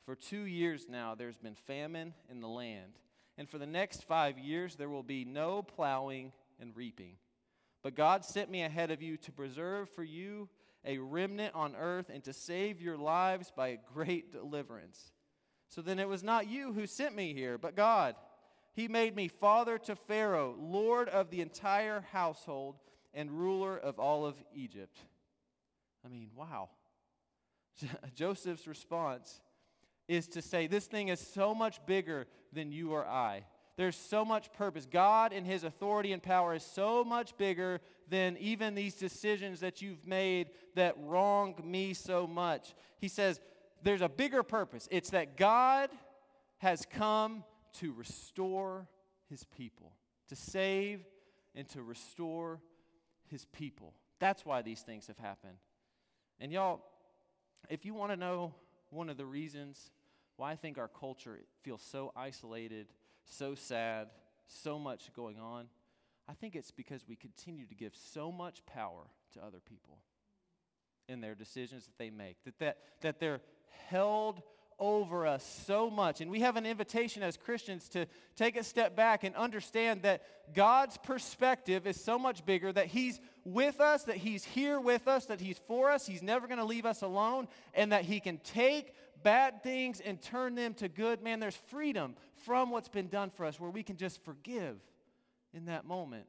For 0.06 0.16
two 0.16 0.44
years 0.44 0.86
now, 0.90 1.16
there's 1.16 1.38
been 1.38 1.56
famine 1.56 2.14
in 2.30 2.40
the 2.40 2.48
land, 2.48 2.94
and 3.38 3.50
for 3.50 3.58
the 3.58 3.66
next 3.66 4.06
five 4.06 4.40
years, 4.40 4.76
there 4.76 4.90
will 4.90 5.04
be 5.04 5.26
no 5.26 5.62
plowing 5.62 6.32
and 6.60 6.76
reaping. 6.76 7.18
But 7.84 7.96
God 7.96 8.26
sent 8.26 8.50
me 8.50 8.64
ahead 8.64 8.90
of 8.90 9.02
you 9.02 9.18
to 9.18 9.32
preserve 9.32 9.90
for 9.90 10.04
you 10.04 10.50
a 10.88 10.98
remnant 10.98 11.54
on 11.54 11.76
earth 11.76 12.10
and 12.12 12.24
to 12.24 12.34
save 12.34 12.82
your 12.82 12.98
lives 12.98 13.52
by 13.56 13.68
a 13.68 13.80
great 13.94 14.32
deliverance. 14.32 15.12
So 15.70 15.82
then 15.82 16.00
it 16.00 16.08
was 16.08 16.24
not 16.24 16.48
you 16.48 16.74
who 16.74 16.88
sent 16.88 17.16
me 17.16 17.34
here, 17.34 17.58
but 17.58 17.76
God. 17.76 18.16
He 18.74 18.88
made 18.88 19.16
me 19.16 19.28
father 19.28 19.78
to 19.80 19.96
Pharaoh, 19.96 20.56
lord 20.58 21.10
of 21.10 21.30
the 21.30 21.42
entire 21.42 22.06
household, 22.12 22.78
and 23.14 23.32
ruler 23.32 23.78
of 23.78 24.00
all 24.00 24.26
of 24.26 24.36
Egypt. 24.54 25.00
I 26.06 26.10
mean, 26.10 26.30
wow. 26.36 26.70
Joseph's 28.16 28.68
response 28.68 29.42
is 30.08 30.28
to 30.30 30.42
say, 30.42 30.68
This 30.68 30.86
thing 30.86 31.10
is 31.10 31.20
so 31.20 31.54
much 31.54 31.86
bigger 31.86 32.28
than 32.54 32.72
you 32.72 32.92
or 32.94 33.06
I. 33.06 33.46
There's 33.78 33.96
so 33.96 34.26
much 34.26 34.52
purpose. 34.54 34.88
God 34.90 35.32
and 35.32 35.46
His 35.46 35.64
authority 35.64 36.12
and 36.12 36.22
power 36.22 36.56
is 36.56 36.64
so 36.64 37.04
much 37.04 37.38
bigger 37.38 37.80
than 38.10 38.36
even 38.38 38.74
these 38.74 38.96
decisions 38.96 39.60
that 39.60 39.82
you've 39.82 40.06
made 40.06 40.50
that 40.76 40.96
wrong 41.00 41.54
me 41.64 41.94
so 41.94 42.26
much. 42.26 42.74
He 43.00 43.08
says, 43.08 43.40
There's 43.84 44.02
a 44.02 44.10
bigger 44.10 44.42
purpose. 44.42 44.88
It's 44.90 45.12
that 45.12 45.38
God 45.38 45.92
has 46.58 46.86
come 46.90 47.44
to 47.74 47.94
restore 47.94 48.88
His 49.30 49.44
people, 49.44 49.92
to 50.30 50.36
save 50.36 51.06
and 51.54 51.70
to 51.70 51.84
restore 51.84 52.60
His 53.30 53.46
people. 53.46 53.94
That's 54.20 54.44
why 54.44 54.64
these 54.64 54.82
things 54.82 55.06
have 55.06 55.20
happened. 55.20 55.58
And 56.40 56.52
y'all, 56.52 56.82
if 57.70 57.86
you 57.86 57.94
want 57.94 58.12
to 58.12 58.18
know 58.18 58.56
one 58.90 59.10
of 59.10 59.18
the 59.18 59.26
reasons 59.26 59.92
why 60.38 60.52
I 60.52 60.56
think 60.56 60.80
our 60.80 60.88
culture 60.88 61.40
feels 61.62 61.84
so 61.84 62.12
isolated 62.16 62.88
so 63.28 63.56
sad, 63.56 64.08
so 64.48 64.80
much 64.80 65.14
going 65.16 65.40
on. 65.40 65.68
I 66.28 66.34
think 66.34 66.56
it's 66.56 66.72
because 66.72 67.08
we 67.08 67.16
continue 67.16 67.66
to 67.66 67.76
give 67.76 67.94
so 67.96 68.32
much 68.32 68.66
power 68.66 69.04
to 69.34 69.44
other 69.44 69.60
people 69.60 70.00
in 71.08 71.22
their 71.22 71.36
decisions 71.36 71.86
that 71.86 71.98
they 71.98 72.10
make, 72.10 72.44
that, 72.44 72.60
that, 72.60 72.78
that 73.02 73.20
they're 73.20 73.42
held 73.88 74.42
over 74.80 75.26
us 75.26 75.44
so 75.66 75.90
much. 75.90 76.22
And 76.22 76.30
we 76.30 76.42
have 76.42 76.56
an 76.56 76.66
invitation 76.66 77.24
as 77.24 77.36
Christians 77.36 77.90
to 77.90 78.06
take 78.36 78.56
a 78.58 78.64
step 78.64 78.96
back 78.96 79.24
and 79.24 79.36
understand 79.36 80.04
that 80.04 80.22
God's 80.54 80.98
perspective 80.98 81.88
is 81.88 82.04
so 82.04 82.20
much 82.20 82.46
bigger 82.46 82.72
that 82.72 82.88
He's 82.88 83.20
with 83.44 83.80
us, 83.80 84.04
that 84.04 84.18
He's 84.18 84.44
here 84.44 84.80
with 84.80 85.08
us, 85.08 85.26
that 85.26 85.42
He's 85.42 85.60
for 85.68 85.90
us, 85.90 86.06
He's 86.06 86.22
never 86.22 86.48
going 86.48 86.60
to 86.60 86.66
leave 86.66 86.86
us 86.86 87.02
alone, 87.02 87.48
and 87.74 87.92
that 87.92 88.06
He 88.06 88.20
can 88.20 88.38
take 88.40 88.94
bad 89.28 89.62
things 89.62 90.00
and 90.00 90.22
turn 90.22 90.56
them 90.56 90.74
to 90.74 90.88
good. 90.88 91.22
Man, 91.22 91.42
there's 91.42 91.60
freedom 91.68 92.16
from 92.46 92.70
what's 92.70 92.88
been 92.88 93.10
done 93.10 93.30
for 93.30 93.46
us 93.46 93.60
where 93.60 93.70
we 93.70 93.84
can 93.84 93.98
just 93.98 94.24
forgive 94.24 94.78
in 95.54 95.66
that 95.66 95.84
moment 95.84 96.28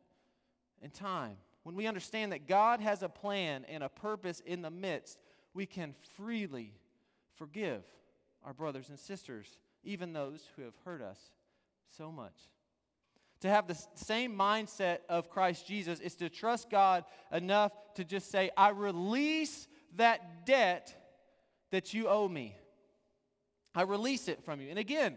in 0.83 0.91
time. 0.91 1.37
When 1.63 1.77
we 1.77 1.87
understand 1.87 2.33
that 2.33 2.49
God 2.49 2.81
has 2.81 3.05
a 3.05 3.09
plan 3.09 3.65
and 3.69 3.85
a 3.85 3.89
purpose 3.89 4.43
in 4.45 4.63
the 4.63 4.71
midst, 4.73 5.21
we 5.55 5.65
can 5.65 5.95
freely 6.17 6.75
forgive 7.37 7.85
our 8.45 8.53
brothers 8.53 8.89
and 8.89 8.99
sisters, 8.99 9.47
even 9.85 10.13
those 10.13 10.49
who 10.57 10.63
have 10.63 10.75
hurt 10.85 11.01
us 11.01 11.21
so 11.97 12.11
much. 12.11 12.35
To 13.43 13.49
have 13.49 13.69
the 13.69 13.81
same 13.95 14.37
mindset 14.37 15.03
of 15.09 15.31
Christ 15.31 15.69
Jesus 15.69 16.01
is 16.01 16.17
to 16.17 16.29
trust 16.29 16.69
God 16.69 17.05
enough 17.31 17.71
to 17.95 18.03
just 18.03 18.29
say, 18.29 18.51
I 18.57 18.71
release 18.71 19.69
that 19.95 20.47
debt 20.47 20.93
that 21.71 21.95
you 21.95 22.09
owe 22.09 22.29
me. 22.29 22.57
I 23.75 23.83
release 23.83 24.29
it 24.29 24.43
from 24.45 24.61
you. 24.61 24.71
And 24.71 24.79
again, 24.79 25.17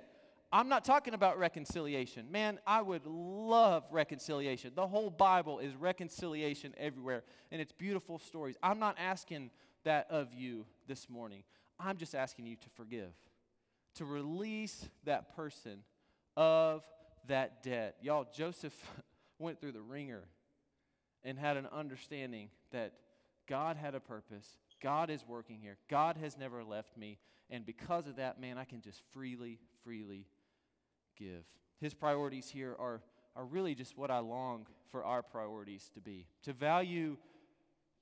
I'm 0.54 0.68
not 0.68 0.84
talking 0.84 1.14
about 1.14 1.40
reconciliation. 1.40 2.30
Man, 2.30 2.60
I 2.68 2.82
would 2.82 3.06
love 3.06 3.86
reconciliation. 3.90 4.74
The 4.76 4.88
whole 4.88 5.10
Bible 5.10 5.60
is 5.60 5.76
reconciliation 5.76 6.74
everywhere, 6.78 7.24
and 7.52 7.62
it's 7.62 7.72
beautiful 7.72 8.20
stories. 8.20 8.58
I'm 8.62 8.80
not 8.80 8.98
asking 9.00 9.52
that 9.86 10.08
of 10.10 10.34
you 10.34 10.66
this 10.88 11.10
morning. 11.10 11.44
I'm 11.80 11.98
just 11.98 12.14
asking 12.14 12.48
you 12.48 12.58
to 12.58 12.70
forgive, 12.76 13.12
to 13.96 14.06
release 14.06 14.90
that 15.06 15.36
person 15.36 15.84
of 16.36 16.84
that 17.28 17.64
debt. 17.64 17.96
Y'all, 18.02 18.28
Joseph 18.36 18.76
went 19.40 19.62
through 19.62 19.72
the 19.72 19.82
ringer 19.82 20.24
and 21.24 21.40
had 21.40 21.56
an 21.56 21.68
understanding 21.72 22.50
that 22.72 22.94
God 23.48 23.78
had 23.78 23.96
a 23.96 24.00
purpose. 24.00 24.48
God 24.82 25.10
is 25.10 25.26
working 25.28 25.60
here. 25.62 25.78
God 25.90 26.18
has 26.18 26.38
never 26.38 26.64
left 26.64 26.98
me. 26.98 27.18
And 27.50 27.66
because 27.66 28.08
of 28.08 28.16
that, 28.18 28.40
man, 28.40 28.58
I 28.58 28.64
can 28.64 28.82
just 28.82 29.02
freely, 29.12 29.60
freely 29.84 30.26
give. 31.18 31.44
His 31.80 31.94
priorities 31.94 32.50
here 32.50 32.76
are, 32.80 33.02
are 33.36 33.46
really 33.46 33.76
just 33.76 33.98
what 33.98 34.12
I 34.12 34.20
long 34.20 34.68
for 34.92 35.04
our 35.04 35.24
priorities 35.24 35.90
to 35.94 36.02
be 36.02 36.28
to 36.44 36.54
value 36.54 37.18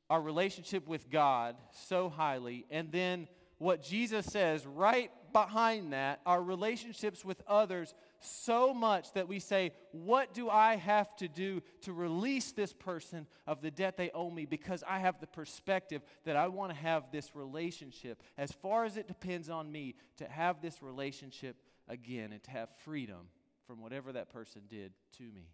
our 0.10 0.22
relationship 0.22 0.88
with 0.88 1.10
God 1.10 1.56
so 1.72 2.10
highly, 2.10 2.66
and 2.72 2.92
then 2.92 3.28
what 3.60 3.84
Jesus 3.84 4.26
says 4.26 4.66
right 4.66 5.12
behind 5.32 5.94
that, 5.94 6.20
our 6.26 6.42
relationships 6.42 7.24
with 7.24 7.44
others 7.48 7.94
so 8.20 8.74
much 8.74 9.14
that 9.14 9.28
we 9.28 9.40
say, 9.40 9.72
What 9.92 10.34
do 10.34 10.50
I 10.50 10.76
have 10.76 11.16
to 11.18 11.28
do 11.28 11.62
to 11.82 11.94
release 11.94 12.52
this 12.52 12.74
person 12.74 13.28
of 13.48 13.62
the 13.62 13.72
debt 13.72 13.98
they 13.98 14.12
owe 14.12 14.30
me? 14.30 14.46
Because 14.46 14.84
I 14.88 15.00
have 15.00 15.20
the 15.20 15.28
perspective 15.28 16.02
that 16.26 16.36
I 16.36 16.48
want 16.48 16.72
to 16.72 16.78
have 16.78 17.12
this 17.12 17.36
relationship, 17.36 18.22
as 18.38 18.52
far 18.52 18.86
as 18.86 18.98
it 18.98 19.08
depends 19.08 19.50
on 19.50 19.72
me, 19.72 19.96
to 20.18 20.26
have 20.26 20.62
this 20.62 20.82
relationship 20.82 21.56
again 21.88 22.32
and 22.32 22.44
to 22.44 22.52
have 22.52 22.70
freedom 22.84 23.30
from 23.66 23.82
whatever 23.82 24.14
that 24.14 24.30
person 24.30 24.62
did 24.70 24.94
to 25.18 25.24
me. 25.24 25.50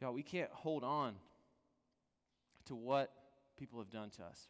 Y'all, 0.00 0.12
we 0.12 0.22
can't 0.22 0.50
hold 0.50 0.82
on 0.82 1.14
to 2.66 2.74
what 2.74 3.12
people 3.58 3.78
have 3.78 3.90
done 3.90 4.10
to 4.10 4.22
us. 4.22 4.48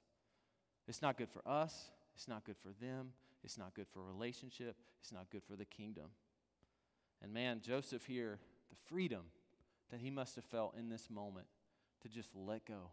It's 0.88 1.03
not 1.03 1.16
good 1.16 1.29
for 1.29 1.46
us. 1.46 1.90
It's 2.14 2.29
not 2.29 2.44
good 2.44 2.57
for 2.62 2.70
them. 2.85 3.12
It's 3.44 3.59
not 3.59 3.75
good 3.75 3.87
for 3.92 4.03
relationship. 4.03 4.77
It's 5.01 5.12
not 5.12 5.31
good 5.31 5.42
for 5.42 5.57
the 5.57 5.64
kingdom. 5.64 6.07
And 7.23 7.33
man, 7.33 7.61
Joseph 7.65 8.05
here, 8.05 8.39
the 8.71 8.77
freedom 8.89 9.23
that 9.91 10.01
he 10.01 10.11
must 10.11 10.35
have 10.35 10.45
felt 10.45 10.75
in 10.79 10.89
this 10.89 11.09
moment 11.11 11.47
to 12.03 12.09
just 12.09 12.31
let 12.35 12.67
go, 12.67 12.91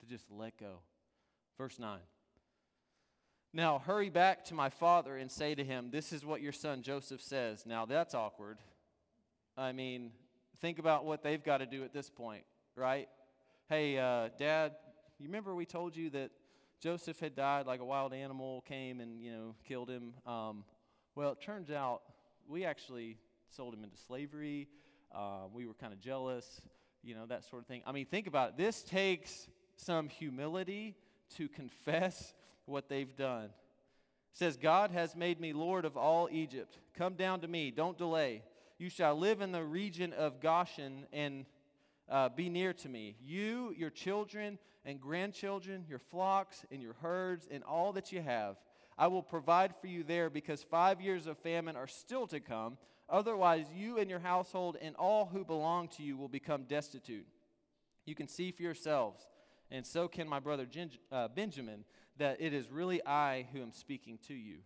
to 0.00 0.06
just 0.06 0.30
let 0.30 0.58
go. 0.58 0.80
Verse 1.56 1.78
9. 1.78 1.98
Now 3.54 3.78
hurry 3.78 4.10
back 4.10 4.44
to 4.46 4.54
my 4.54 4.68
father 4.68 5.16
and 5.16 5.30
say 5.30 5.54
to 5.54 5.64
him, 5.64 5.90
This 5.90 6.12
is 6.12 6.24
what 6.24 6.40
your 6.40 6.52
son 6.52 6.82
Joseph 6.82 7.20
says. 7.20 7.64
Now 7.66 7.84
that's 7.86 8.14
awkward. 8.14 8.58
I 9.56 9.72
mean, 9.72 10.12
think 10.60 10.78
about 10.78 11.04
what 11.04 11.22
they've 11.22 11.42
got 11.42 11.58
to 11.58 11.66
do 11.66 11.84
at 11.84 11.92
this 11.92 12.08
point, 12.08 12.44
right? 12.76 13.08
Hey, 13.68 13.98
uh, 13.98 14.30
dad, 14.38 14.72
you 15.18 15.26
remember 15.26 15.54
we 15.54 15.66
told 15.66 15.96
you 15.96 16.10
that 16.10 16.30
Joseph 16.80 17.20
had 17.20 17.34
died 17.34 17.66
like 17.66 17.80
a 17.80 17.84
wild 17.84 18.14
animal 18.14 18.62
came 18.62 19.00
and, 19.00 19.20
you 19.20 19.32
know, 19.32 19.54
killed 19.68 19.90
him? 19.90 20.14
Um, 20.26 20.64
well, 21.14 21.32
it 21.32 21.42
turns 21.42 21.70
out 21.70 22.02
we 22.48 22.64
actually 22.64 23.18
sold 23.54 23.74
him 23.74 23.84
into 23.84 23.96
slavery. 24.06 24.68
Uh, 25.14 25.46
we 25.52 25.66
were 25.66 25.74
kind 25.74 25.92
of 25.92 26.00
jealous, 26.00 26.60
you 27.02 27.14
know, 27.14 27.26
that 27.26 27.44
sort 27.44 27.62
of 27.62 27.68
thing. 27.68 27.82
I 27.86 27.92
mean, 27.92 28.06
think 28.06 28.26
about 28.26 28.50
it. 28.50 28.56
This 28.56 28.82
takes 28.82 29.48
some 29.76 30.08
humility 30.08 30.96
to 31.36 31.48
confess 31.48 32.32
what 32.66 32.88
they've 32.88 33.14
done. 33.16 33.44
It 33.44 34.38
says, 34.38 34.56
God 34.56 34.90
has 34.90 35.14
made 35.14 35.40
me 35.40 35.52
Lord 35.52 35.84
of 35.84 35.96
all 35.96 36.28
Egypt. 36.30 36.78
Come 36.96 37.14
down 37.14 37.40
to 37.40 37.48
me, 37.48 37.70
don't 37.70 37.98
delay. 37.98 38.42
You 38.78 38.88
shall 38.88 39.14
live 39.14 39.40
in 39.42 39.52
the 39.52 39.62
region 39.62 40.12
of 40.12 40.40
Goshen 40.40 41.06
and 41.12 41.44
uh, 42.08 42.30
be 42.30 42.48
near 42.48 42.72
to 42.72 42.88
me. 42.88 43.16
You, 43.22 43.74
your 43.76 43.90
children 43.90 44.58
and 44.84 45.00
grandchildren, 45.00 45.84
your 45.88 45.98
flocks 45.98 46.64
and 46.70 46.82
your 46.82 46.94
herds, 46.94 47.46
and 47.50 47.62
all 47.64 47.92
that 47.92 48.12
you 48.12 48.22
have. 48.22 48.56
I 48.98 49.06
will 49.06 49.22
provide 49.22 49.74
for 49.80 49.86
you 49.86 50.02
there 50.02 50.30
because 50.30 50.62
five 50.62 51.00
years 51.00 51.26
of 51.26 51.38
famine 51.38 51.76
are 51.76 51.86
still 51.86 52.26
to 52.28 52.40
come. 52.40 52.78
Otherwise, 53.08 53.66
you 53.74 53.98
and 53.98 54.08
your 54.08 54.20
household 54.20 54.76
and 54.80 54.96
all 54.96 55.26
who 55.26 55.44
belong 55.44 55.88
to 55.88 56.02
you 56.02 56.16
will 56.16 56.28
become 56.28 56.64
destitute. 56.64 57.26
You 58.04 58.14
can 58.14 58.28
see 58.28 58.50
for 58.52 58.62
yourselves, 58.62 59.26
and 59.70 59.86
so 59.86 60.08
can 60.08 60.28
my 60.28 60.40
brother 60.40 60.66
uh, 61.10 61.28
Benjamin 61.28 61.84
that 62.18 62.40
it 62.40 62.52
is 62.52 62.70
really 62.70 63.04
I 63.06 63.46
who 63.52 63.62
am 63.62 63.72
speaking 63.72 64.18
to 64.28 64.34
you. 64.34 64.58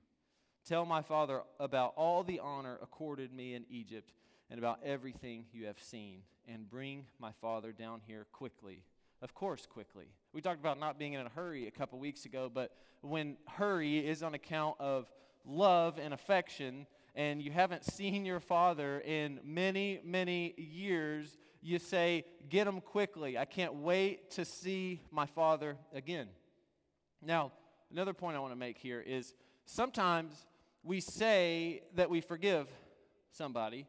Tell 0.65 0.85
my 0.85 1.03
father 1.03 1.43
about 1.61 1.93
all 1.97 2.25
the 2.25 2.41
honor 2.41 2.79
accorded 2.83 3.33
me 3.33 3.55
in 3.55 3.65
Egypt 3.71 4.13
and 4.51 4.59
about 4.59 4.81
everything 4.85 5.45
you 5.53 5.67
have 5.67 5.81
seen, 5.81 6.23
and 6.49 6.71
bring 6.71 7.07
my 7.19 7.33
father 7.41 7.73
down 7.73 8.01
here 8.07 8.27
quickly. 8.33 8.83
Of 9.23 9.35
course, 9.35 9.67
quickly. 9.67 10.07
We 10.33 10.43
talked 10.43 10.61
about 10.61 10.79
not 10.79 10.99
being 10.99 11.15
in 11.15 11.25
a 11.25 11.29
hurry 11.31 11.67
a 11.67 11.71
couple 11.71 11.99
weeks 11.99 12.27
ago, 12.27 12.51
but 12.53 12.73
when 13.01 13.37
hurry 13.47 14.07
is 14.07 14.23
on 14.23 14.35
account 14.35 14.77
of 14.79 15.11
love 15.47 15.99
and 15.99 16.13
affection, 16.13 16.87
and 17.15 17.41
you 17.41 17.51
haven't 17.51 17.85
seen 17.85 18.27
your 18.27 18.41
father 18.41 19.01
in 19.01 19.41
many, 19.43 20.01
many 20.05 20.55
years, 20.59 21.39
you 21.63 21.79
say, 21.79 22.25
Get 22.51 22.67
him 22.67 22.81
quickly. 22.81 23.39
I 23.39 23.47
can't 23.47 23.75
wait 23.77 24.31
to 24.33 24.45
see 24.45 25.01
my 25.11 25.27
father 25.27 25.77
again. 25.95 26.29
Now, 27.23 27.53
another 27.91 28.13
point 28.13 28.37
I 28.37 28.41
want 28.41 28.53
to 28.53 28.59
make 28.59 28.77
here 28.77 29.01
is 29.01 29.35
sometimes 29.65 30.47
we 30.85 31.01
say 31.01 31.83
that 31.95 32.11
we 32.11 32.21
forgive 32.21 32.69
somebody, 33.33 33.87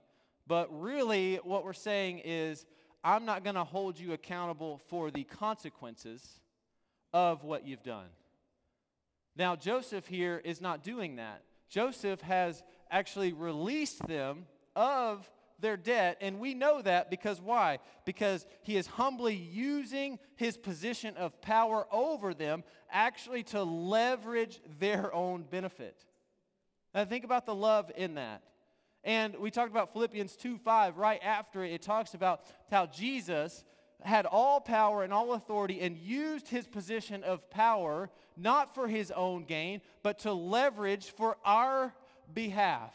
but 0.47 0.67
really 0.71 1.35
what 1.43 1.65
we're 1.65 1.73
saying 1.73 2.21
is, 2.23 2.65
I'm 3.03 3.25
not 3.25 3.43
going 3.43 3.55
to 3.55 3.63
hold 3.63 3.99
you 3.99 4.13
accountable 4.13 4.81
for 4.89 5.11
the 5.11 5.23
consequences 5.23 6.39
of 7.13 7.43
what 7.43 7.65
you've 7.65 7.83
done. 7.83 8.07
Now, 9.35 9.55
Joseph 9.55 10.07
here 10.07 10.41
is 10.43 10.61
not 10.61 10.83
doing 10.83 11.17
that. 11.17 11.43
Joseph 11.69 12.21
has 12.21 12.63
actually 12.89 13.33
released 13.33 14.05
them 14.07 14.45
of 14.75 15.29
their 15.59 15.77
debt. 15.77 16.17
And 16.21 16.39
we 16.39 16.53
know 16.53 16.81
that 16.81 17.09
because 17.09 17.41
why? 17.41 17.79
Because 18.05 18.45
he 18.61 18.77
is 18.77 18.87
humbly 18.87 19.35
using 19.35 20.19
his 20.35 20.57
position 20.57 21.15
of 21.17 21.41
power 21.41 21.87
over 21.91 22.33
them 22.33 22.63
actually 22.91 23.43
to 23.43 23.63
leverage 23.63 24.59
their 24.79 25.13
own 25.13 25.43
benefit. 25.43 26.03
Now, 26.93 27.05
think 27.05 27.25
about 27.25 27.45
the 27.45 27.55
love 27.55 27.91
in 27.95 28.15
that. 28.15 28.41
And 29.07 29.37
we 29.37 29.51
talked 29.51 29.71
about 29.71 29.93
Philippians 29.93 30.35
2 30.35 30.57
5. 30.57 30.97
Right 30.97 31.21
after 31.23 31.63
it, 31.63 31.71
it 31.71 31.81
talks 31.81 32.13
about 32.13 32.41
how 32.69 32.85
Jesus 32.85 33.63
had 34.03 34.25
all 34.25 34.59
power 34.59 35.01
and 35.01 35.13
all 35.13 35.33
authority 35.33 35.79
and 35.79 35.97
used 35.97 36.49
his 36.49 36.67
position 36.67 37.23
of 37.23 37.49
power 37.49 38.09
not 38.35 38.75
for 38.75 38.87
his 38.87 39.09
own 39.11 39.45
gain, 39.45 39.81
but 40.03 40.19
to 40.19 40.33
leverage 40.33 41.05
for 41.05 41.37
our 41.45 41.95
behalf. 42.33 42.93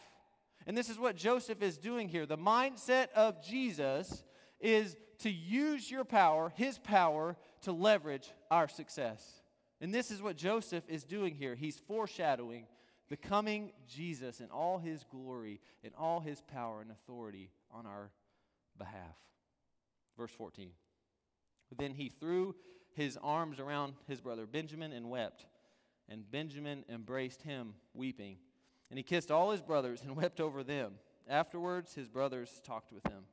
And 0.67 0.77
this 0.77 0.91
is 0.91 0.99
what 0.99 1.17
Joseph 1.17 1.63
is 1.63 1.79
doing 1.79 2.11
here. 2.11 2.27
The 2.27 2.37
mindset 2.37 3.09
of 3.17 3.43
Jesus 3.43 4.23
is 4.61 4.95
to 5.21 5.31
use 5.31 5.91
your 5.91 6.05
power, 6.05 6.53
his 6.55 6.79
power, 6.79 7.37
to 7.63 7.73
leverage 7.73 8.31
our 8.51 8.69
success. 8.69 9.41
And 9.81 9.95
this 9.95 10.11
is 10.11 10.21
what 10.21 10.37
Joseph 10.37 10.85
is 10.89 11.05
doing 11.05 11.35
here. 11.35 11.55
He's 11.55 11.79
foreshadowing 11.79 12.67
the 13.13 13.17
coming 13.19 13.73
Jesus 13.87 14.41
in 14.41 14.51
all 14.51 14.79
his 14.79 15.05
glory 15.05 15.61
and 15.85 15.93
all 15.99 16.21
his 16.21 16.41
power 16.41 16.81
and 16.81 16.91
authority 16.91 17.51
on 17.71 17.85
our 17.85 18.11
behalf. 18.79 19.19
Verse 20.17 20.31
14. 20.31 20.71
Then 21.77 21.93
he 21.93 22.09
threw 22.09 22.55
his 22.95 23.19
arms 23.23 23.61
around 23.61 23.93
his 24.09 24.23
brother 24.23 24.47
Benjamin 24.47 24.93
and 24.93 25.11
wept. 25.11 25.45
And 26.09 26.31
Benjamin 26.31 26.87
embraced 26.89 27.43
him, 27.43 27.75
weeping. 27.93 28.39
And 28.89 28.99
he 28.99 29.03
kissed 29.03 29.31
all 29.31 29.51
his 29.51 29.61
brothers 29.61 30.01
and 30.05 30.17
wept 30.17 30.41
over 30.41 30.65
them. 30.65 30.95
Afterwards, 31.29 31.93
his 31.93 32.09
brothers 32.09 32.63
talked 32.65 32.95
with 32.95 33.07
him. 33.07 33.25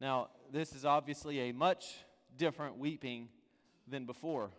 Now, 0.00 0.30
this 0.50 0.72
is 0.72 0.84
obviously 0.84 1.38
a 1.38 1.52
much 1.52 1.84
different 2.36 2.78
weeping 2.78 3.28
than 3.86 4.06
before. 4.06 4.50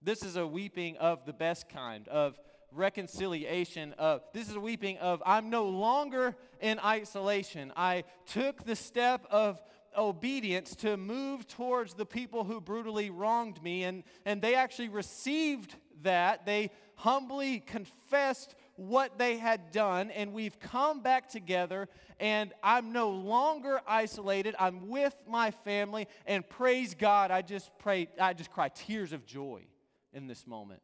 This 0.00 0.22
is 0.22 0.36
a 0.36 0.46
weeping 0.46 0.96
of 0.96 1.26
the 1.26 1.34
best 1.34 1.68
kind, 1.68 2.08
of 2.08 2.38
reconciliation 2.72 3.94
of 3.98 4.22
this 4.32 4.48
is 4.48 4.56
a 4.56 4.60
weeping 4.60 4.98
of 4.98 5.22
I'm 5.24 5.50
no 5.50 5.66
longer 5.68 6.36
in 6.60 6.78
isolation. 6.80 7.72
I 7.76 8.04
took 8.26 8.64
the 8.64 8.76
step 8.76 9.26
of 9.30 9.62
obedience 9.96 10.76
to 10.76 10.96
move 10.96 11.46
towards 11.46 11.94
the 11.94 12.06
people 12.06 12.44
who 12.44 12.60
brutally 12.60 13.10
wronged 13.10 13.62
me 13.62 13.84
and 13.84 14.04
and 14.24 14.42
they 14.42 14.54
actually 14.54 14.88
received 14.88 15.74
that. 16.02 16.46
They 16.46 16.70
humbly 16.96 17.60
confessed 17.60 18.54
what 18.76 19.18
they 19.18 19.38
had 19.38 19.72
done, 19.72 20.10
and 20.12 20.32
we've 20.32 20.58
come 20.60 21.00
back 21.00 21.28
together, 21.28 21.88
and 22.20 22.52
I'm 22.62 22.92
no 22.92 23.10
longer 23.10 23.80
isolated. 23.86 24.54
I'm 24.58 24.88
with 24.88 25.16
my 25.26 25.50
family, 25.50 26.06
and 26.26 26.48
praise 26.48 26.94
God, 26.94 27.32
I 27.32 27.42
just 27.42 27.70
pray, 27.78 28.08
I 28.20 28.34
just 28.34 28.52
cry 28.52 28.68
tears 28.68 29.12
of 29.12 29.26
joy 29.26 29.66
in 30.12 30.28
this 30.28 30.46
moment. 30.46 30.80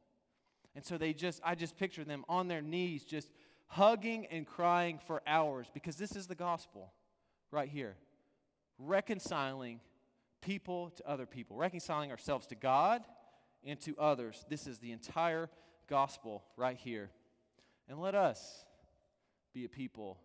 And 0.75 0.85
so 0.85 0.99
they 0.99 1.13
just, 1.13 1.41
I 1.45 1.55
just 1.55 1.77
picture 1.77 2.05
them 2.05 2.25
on 2.29 2.49
their 2.49 2.63
knees, 2.63 3.05
just 3.05 3.31
hugging 3.67 4.27
and 4.27 4.47
crying 4.47 4.99
for 5.07 5.23
hours, 5.27 5.69
because 5.73 5.97
this 5.97 6.17
is 6.17 6.27
the 6.27 6.35
gospel 6.35 6.93
right 7.51 7.69
here. 7.69 7.97
Reconciling 8.79 9.81
people 10.41 10.91
to 10.91 11.09
other 11.09 11.27
people, 11.27 11.57
reconciling 11.57 12.11
ourselves 12.11 12.47
to 12.49 12.55
God 12.55 13.03
and 13.65 13.81
to 13.81 13.97
others. 13.99 14.45
This 14.49 14.67
is 14.67 14.79
the 14.79 14.93
entire 14.93 15.49
gospel 15.89 16.43
right 16.57 16.77
here. 16.77 17.11
And 17.89 18.01
let 18.01 18.15
us 18.15 18.65
be 19.53 19.65
a 19.65 19.69
people, 19.69 20.19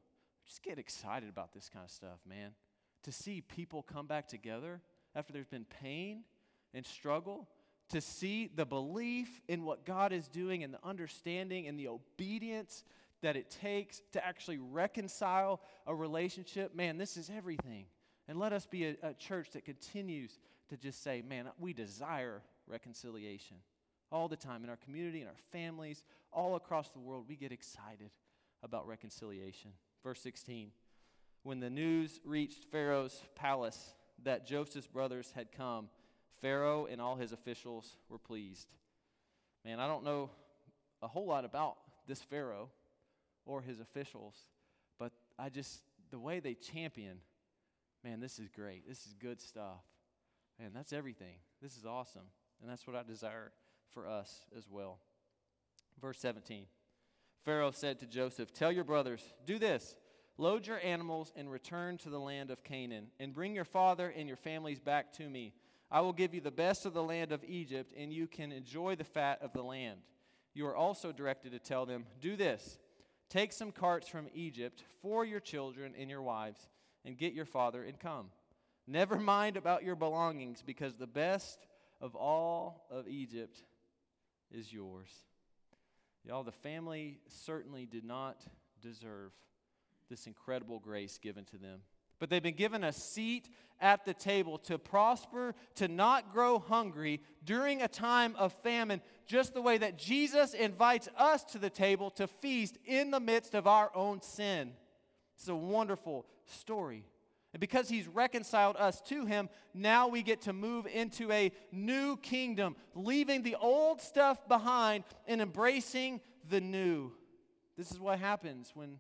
just 0.46 0.64
get 0.64 0.80
excited 0.80 1.30
about 1.30 1.54
this 1.54 1.70
kind 1.70 1.86
of 1.86 1.92
stuff, 1.92 2.20
man. 2.28 2.52
To 3.04 3.12
see 3.12 3.42
people 3.42 3.84
come 3.84 4.08
back 4.08 4.28
together 4.28 4.82
after 5.16 5.32
there's 5.32 5.48
been 5.48 5.66
pain 5.66 6.24
and 6.74 6.86
struggle, 6.86 7.48
to 7.90 8.02
see 8.02 8.50
the 8.56 8.66
belief 8.66 9.42
in 9.48 9.64
what 9.64 9.86
God 9.86 10.14
is 10.14 10.28
doing 10.28 10.64
and 10.64 10.74
the 10.74 10.84
understanding 10.84 11.68
and 11.68 11.80
the 11.80 11.88
obedience 11.88 12.84
that 13.22 13.36
it 13.36 13.50
takes 13.50 14.02
to 14.14 14.26
actually 14.26 14.58
reconcile 14.58 15.60
a 15.86 15.94
relationship, 15.94 16.76
man, 16.76 16.98
this 16.98 17.18
is 17.18 17.30
everything. 17.36 17.86
And 18.28 18.40
let 18.40 18.54
us 18.54 18.66
be 18.66 18.86
a, 18.86 18.96
a 19.04 19.14
church 19.14 19.52
that 19.52 19.66
continues 19.66 20.40
to 20.70 20.78
just 20.78 21.04
say, 21.04 21.24
man, 21.28 21.50
we 21.60 21.74
desire 21.74 22.42
reconciliation 22.68 23.58
all 24.12 24.28
the 24.28 24.36
time 24.36 24.64
in 24.64 24.70
our 24.70 24.78
community, 24.78 25.22
in 25.22 25.28
our 25.28 25.34
families, 25.52 26.04
all 26.32 26.56
across 26.56 26.90
the 26.92 27.00
world. 27.00 27.26
We 27.28 27.36
get 27.36 27.52
excited 27.52 28.12
about 28.64 28.88
reconciliation. 28.88 29.72
Verse 30.04 30.22
16 30.22 30.72
When 31.44 31.60
the 31.60 31.70
news 31.70 32.20
reached 32.24 32.66
Pharaoh's 32.72 33.22
palace 33.36 33.94
that 34.24 34.46
Joseph's 34.46 34.88
brothers 34.88 35.32
had 35.36 35.52
come, 35.52 35.90
Pharaoh 36.42 36.88
and 36.90 37.02
all 37.02 37.16
his 37.16 37.32
officials 37.32 37.98
were 38.10 38.18
pleased. 38.18 38.68
Man, 39.66 39.80
I 39.80 39.88
don't 39.88 40.04
know 40.04 40.30
a 41.02 41.08
whole 41.08 41.26
lot 41.26 41.46
about 41.46 41.76
this 42.08 42.22
Pharaoh 42.22 42.70
or 43.46 43.62
his 43.62 43.80
officials, 43.80 44.36
but 44.98 45.12
I 45.38 45.50
just, 45.50 45.82
the 46.12 46.20
way 46.20 46.40
they 46.40 46.54
champion, 46.54 47.18
man, 48.04 48.20
this 48.20 48.40
is 48.40 48.50
great. 48.50 48.88
This 48.88 49.06
is 49.06 49.14
good 49.14 49.42
stuff. 49.42 49.84
Man, 50.60 50.72
that's 50.74 50.94
everything. 50.94 51.36
This 51.62 51.78
is 51.78 51.86
awesome. 51.86 52.28
And 52.62 52.70
that's 52.70 52.86
what 52.86 52.96
I 52.96 53.04
desire 53.04 53.52
for 53.94 54.08
us 54.08 54.42
as 54.58 54.68
well. 54.70 55.00
Verse 56.02 56.20
17 56.20 56.66
Pharaoh 57.46 57.72
said 57.72 58.00
to 58.00 58.06
Joseph, 58.06 58.54
Tell 58.54 58.72
your 58.72 58.84
brothers, 58.84 59.22
do 59.46 59.58
this. 59.58 59.96
Load 60.38 60.68
your 60.68 60.80
animals 60.80 61.34
and 61.36 61.52
return 61.52 61.98
to 61.98 62.10
the 62.10 62.20
land 62.20 62.50
of 62.50 62.64
Canaan, 62.64 63.08
and 63.20 63.34
bring 63.34 63.54
your 63.54 63.66
father 63.66 64.14
and 64.16 64.28
your 64.28 64.38
families 64.38 64.80
back 64.80 65.12
to 65.14 65.30
me. 65.30 65.54
I 65.92 66.02
will 66.02 66.14
give 66.14 66.34
you 66.34 66.42
the 66.42 66.52
best 66.52 66.86
of 66.86 66.94
the 66.94 67.04
land 67.04 67.32
of 67.32 67.44
Egypt, 67.44 67.94
and 67.98 68.14
you 68.14 68.28
can 68.28 68.52
enjoy 68.52 68.96
the 68.96 69.04
fat 69.04 69.40
of 69.42 69.54
the 69.54 69.64
land. 69.64 70.00
You 70.54 70.68
are 70.68 70.76
also 70.76 71.12
directed 71.12 71.52
to 71.52 71.60
tell 71.60 71.86
them, 71.86 72.06
Do 72.22 72.36
this 72.36 72.78
take 73.30 73.54
some 73.54 73.72
carts 73.72 74.08
from 74.08 74.28
Egypt 74.34 74.84
for 75.02 75.24
your 75.24 75.40
children 75.40 75.94
and 75.98 76.10
your 76.10 76.22
wives, 76.22 76.68
and 77.06 77.18
get 77.18 77.34
your 77.34 77.46
father 77.46 77.84
and 77.84 78.00
come. 78.00 78.28
Never 78.88 79.16
mind 79.20 79.58
about 79.58 79.84
your 79.84 79.96
belongings, 79.96 80.62
because 80.66 80.96
the 80.96 81.08
best 81.08 81.68
of 82.02 82.16
all 82.16 82.86
of 82.92 83.08
Egypt 83.08 83.64
is 84.52 84.72
yours. 84.72 85.10
Y'all, 86.24 86.44
the 86.44 86.52
family 86.52 87.20
certainly 87.28 87.86
did 87.86 88.04
not 88.04 88.44
deserve 88.82 89.32
this 90.10 90.28
incredible 90.28 90.80
grace 90.80 91.18
given 91.18 91.46
to 91.46 91.58
them. 91.58 91.80
But 92.20 92.30
they've 92.30 92.44
been 92.44 92.56
given 92.56 92.84
a 92.84 92.92
seat 92.94 93.50
at 93.82 94.04
the 94.04 94.14
table 94.14 94.58
to 94.58 94.78
prosper, 94.78 95.56
to 95.76 95.88
not 95.88 96.34
grow 96.34 96.60
hungry 96.60 97.22
during 97.46 97.82
a 97.82 97.88
time 97.88 98.36
of 98.38 98.54
famine, 98.62 99.02
just 99.26 99.54
the 99.54 99.62
way 99.62 99.78
that 99.78 99.98
Jesus 99.98 100.54
invites 100.54 101.08
us 101.18 101.44
to 101.46 101.60
the 101.60 101.70
table 101.70 102.10
to 102.12 102.28
feast 102.28 102.78
in 102.86 103.12
the 103.12 103.22
midst 103.22 103.56
of 103.56 103.68
our 103.68 103.90
own 103.96 104.22
sin. 104.22 104.74
It's 105.38 105.48
a 105.48 105.56
wonderful 105.56 106.26
story. 106.46 107.06
And 107.54 107.62
because 107.62 107.90
he's 107.90 108.08
reconciled 108.08 108.76
us 108.76 109.02
to 109.04 109.26
him, 109.26 109.50
now 109.74 110.08
we 110.08 110.22
get 110.22 110.42
to 110.42 110.54
move 110.54 110.86
into 110.86 111.32
a 111.32 111.52
new 111.72 112.18
kingdom, 112.18 112.76
leaving 112.94 113.42
the 113.42 113.56
old 113.56 114.02
stuff 114.02 114.46
behind 114.48 115.06
and 115.26 115.42
embracing 115.42 116.20
the 116.50 116.62
new. 116.62 117.12
This 117.78 117.92
is 117.92 118.00
what 118.00 118.20
happens 118.20 118.72
when 118.76 119.00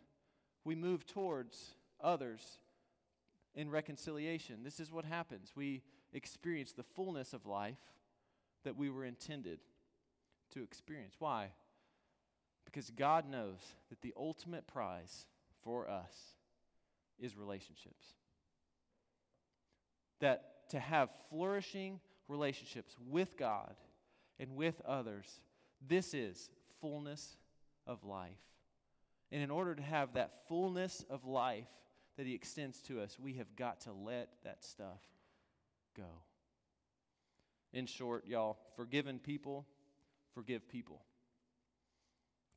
we 0.63 0.73
move 0.73 1.05
towards 1.05 1.75
others 2.01 2.59
in 3.55 3.69
reconciliation. 3.69 4.63
This 4.63 4.79
is 4.79 4.91
what 4.91 5.05
happens. 5.05 5.53
We 5.55 5.81
experience 6.13 6.71
the 6.71 6.83
fullness 6.83 7.33
of 7.33 7.45
life 7.45 7.79
that 8.63 8.75
we 8.75 8.89
were 8.89 9.05
intended 9.05 9.59
to 10.53 10.63
experience. 10.63 11.15
Why? 11.19 11.51
Because 12.65 12.89
God 12.89 13.29
knows 13.29 13.59
that 13.89 14.01
the 14.01 14.13
ultimate 14.17 14.67
prize 14.67 15.25
for 15.63 15.89
us 15.89 16.13
is 17.19 17.35
relationships 17.35 18.13
that 20.19 20.69
to 20.69 20.79
have 20.79 21.09
flourishing 21.29 21.99
relationships 22.27 22.95
with 23.07 23.37
God 23.37 23.75
and 24.39 24.55
with 24.55 24.81
others, 24.85 25.41
this 25.85 26.13
is 26.13 26.49
fullness 26.81 27.37
of 27.87 28.03
life. 28.03 28.29
And 29.31 29.41
in 29.41 29.51
order 29.51 29.75
to 29.75 29.81
have 29.81 30.13
that 30.13 30.47
fullness 30.47 31.05
of 31.09 31.25
life 31.25 31.67
that 32.19 32.27
He 32.27 32.35
extends 32.35 32.81
to 32.81 32.99
us, 32.99 33.17
we 33.17 33.35
have 33.35 33.55
got 33.55 33.79
to 33.81 33.93
let 33.93 34.27
that 34.43 34.61
stuff 34.61 34.99
go. 35.95 36.03
In 37.71 37.85
short, 37.85 38.27
y'all, 38.27 38.57
forgiven 38.75 39.19
people 39.19 39.65
forgive 40.33 40.67
people. 40.67 41.01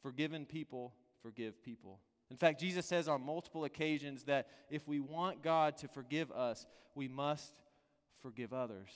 Forgiven 0.03 0.47
people 0.47 0.93
forgive 1.23 1.63
people. 1.63 2.01
In 2.29 2.37
fact, 2.37 2.59
Jesus 2.59 2.87
says 2.87 3.07
on 3.07 3.25
multiple 3.25 3.63
occasions 3.63 4.25
that 4.25 4.49
if 4.69 4.89
we 4.89 4.99
want 4.99 5.45
God 5.45 5.77
to 5.77 5.87
forgive 5.87 6.33
us, 6.33 6.67
we 6.97 7.07
must 7.07 7.61
forgive 8.21 8.53
others 8.53 8.91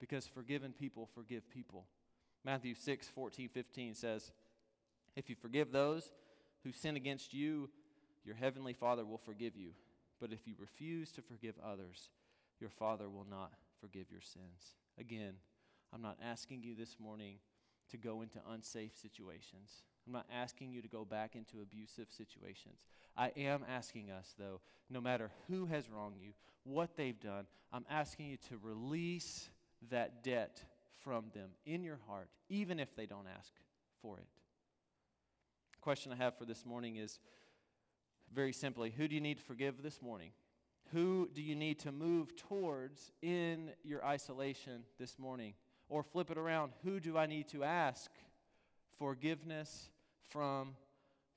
because 0.00 0.26
forgiven 0.26 0.72
people 0.72 1.08
forgive 1.14 1.48
people. 1.48 1.86
Matthew 2.44 2.74
6, 2.74 3.06
14, 3.06 3.48
15 3.48 3.94
says, 3.94 4.32
If 5.14 5.30
you 5.30 5.36
forgive 5.36 5.70
those 5.70 6.10
who 6.64 6.72
sin 6.72 6.96
against 6.96 7.32
you, 7.32 7.70
your 8.24 8.34
heavenly 8.34 8.72
Father 8.72 9.04
will 9.04 9.18
forgive 9.24 9.54
you. 9.54 9.70
But 10.20 10.32
if 10.32 10.46
you 10.46 10.54
refuse 10.58 11.10
to 11.12 11.22
forgive 11.22 11.54
others, 11.64 12.10
your 12.60 12.70
Father 12.70 13.08
will 13.08 13.26
not 13.28 13.52
forgive 13.80 14.10
your 14.10 14.20
sins. 14.20 14.74
Again, 14.98 15.34
I'm 15.92 16.02
not 16.02 16.18
asking 16.22 16.62
you 16.62 16.74
this 16.74 16.96
morning 17.00 17.36
to 17.90 17.96
go 17.96 18.22
into 18.22 18.38
unsafe 18.50 18.92
situations. 19.00 19.82
I'm 20.06 20.12
not 20.12 20.26
asking 20.32 20.72
you 20.72 20.82
to 20.82 20.88
go 20.88 21.04
back 21.04 21.34
into 21.34 21.60
abusive 21.62 22.08
situations. 22.10 22.84
I 23.16 23.32
am 23.36 23.64
asking 23.68 24.10
us, 24.10 24.34
though, 24.38 24.60
no 24.88 25.00
matter 25.00 25.30
who 25.48 25.66
has 25.66 25.88
wronged 25.88 26.16
you, 26.20 26.32
what 26.64 26.96
they've 26.96 27.18
done, 27.18 27.46
I'm 27.72 27.86
asking 27.90 28.26
you 28.26 28.36
to 28.48 28.58
release 28.62 29.48
that 29.90 30.22
debt 30.22 30.62
from 31.02 31.26
them 31.34 31.50
in 31.64 31.82
your 31.82 31.98
heart, 32.06 32.28
even 32.48 32.78
if 32.78 32.94
they 32.94 33.06
don't 33.06 33.26
ask 33.38 33.52
for 34.02 34.18
it. 34.18 34.26
The 35.72 35.78
question 35.80 36.12
I 36.12 36.16
have 36.16 36.36
for 36.36 36.44
this 36.44 36.66
morning 36.66 36.96
is 36.96 37.18
very 38.32 38.52
simply 38.52 38.90
who 38.90 39.08
do 39.08 39.14
you 39.14 39.20
need 39.20 39.38
to 39.38 39.44
forgive 39.44 39.82
this 39.82 40.00
morning? 40.00 40.30
Who 40.92 41.28
do 41.34 41.42
you 41.42 41.54
need 41.54 41.78
to 41.80 41.92
move 41.92 42.34
towards 42.36 43.12
in 43.22 43.70
your 43.84 44.04
isolation 44.04 44.82
this 44.98 45.18
morning? 45.18 45.54
Or 45.88 46.02
flip 46.02 46.30
it 46.30 46.38
around, 46.38 46.72
who 46.84 47.00
do 47.00 47.18
I 47.18 47.26
need 47.26 47.48
to 47.48 47.64
ask 47.64 48.10
forgiveness 48.98 49.90
from 50.28 50.76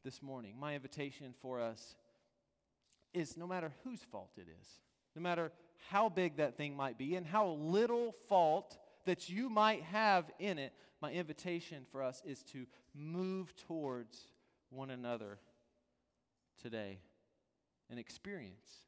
this 0.04 0.22
morning. 0.22 0.56
My 0.60 0.76
invitation 0.76 1.34
for 1.42 1.62
us 1.62 1.96
is 3.14 3.38
no 3.38 3.48
matter 3.48 3.72
whose 3.84 4.02
fault 4.12 4.32
it 4.38 4.48
is, 4.62 4.68
no 5.16 5.22
matter 5.22 5.52
how 5.90 6.10
big 6.10 6.38
that 6.38 6.58
thing 6.58 6.76
might 6.76 6.98
be 6.98 7.16
and 7.16 7.26
how 7.26 7.50
little 7.52 8.14
fault 8.28 8.78
that 9.06 9.30
you 9.30 9.50
might 9.50 9.84
have 9.84 10.30
in 10.40 10.60
it, 10.60 10.74
my 11.02 11.12
invitation 11.12 11.86
for 11.92 12.02
us 12.02 12.22
is 12.26 12.44
to 12.44 12.66
move 12.96 13.54
towards 13.56 14.28
one 14.70 14.90
another 14.90 15.40
today 16.64 17.00
and 17.90 18.00
experience 18.00 18.86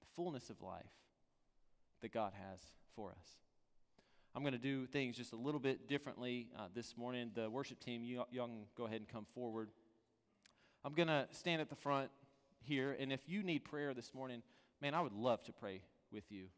the 0.00 0.06
fullness 0.14 0.50
of 0.50 0.60
life 0.60 0.84
that 2.02 2.12
God 2.12 2.32
has 2.50 2.60
for 2.94 3.10
us. 3.10 3.28
I'm 4.34 4.42
going 4.42 4.52
to 4.52 4.58
do 4.58 4.86
things 4.86 5.16
just 5.16 5.32
a 5.32 5.36
little 5.36 5.58
bit 5.58 5.88
differently 5.88 6.48
uh, 6.58 6.66
this 6.74 6.96
morning. 6.98 7.30
The 7.34 7.48
worship 7.48 7.80
team, 7.80 8.04
you, 8.04 8.24
y'all 8.30 8.46
can 8.46 8.66
go 8.76 8.84
ahead 8.84 8.98
and 8.98 9.08
come 9.08 9.26
forward. 9.34 9.70
I'm 10.84 10.92
going 10.92 11.08
to 11.08 11.26
stand 11.30 11.62
at 11.62 11.70
the 11.70 11.76
front 11.76 12.10
here, 12.60 12.94
and 12.98 13.10
if 13.10 13.20
you 13.26 13.42
need 13.42 13.64
prayer 13.64 13.94
this 13.94 14.12
morning, 14.12 14.42
man, 14.82 14.94
I 14.94 15.00
would 15.00 15.14
love 15.14 15.42
to 15.44 15.52
pray 15.52 15.80
with 16.12 16.30
you. 16.30 16.48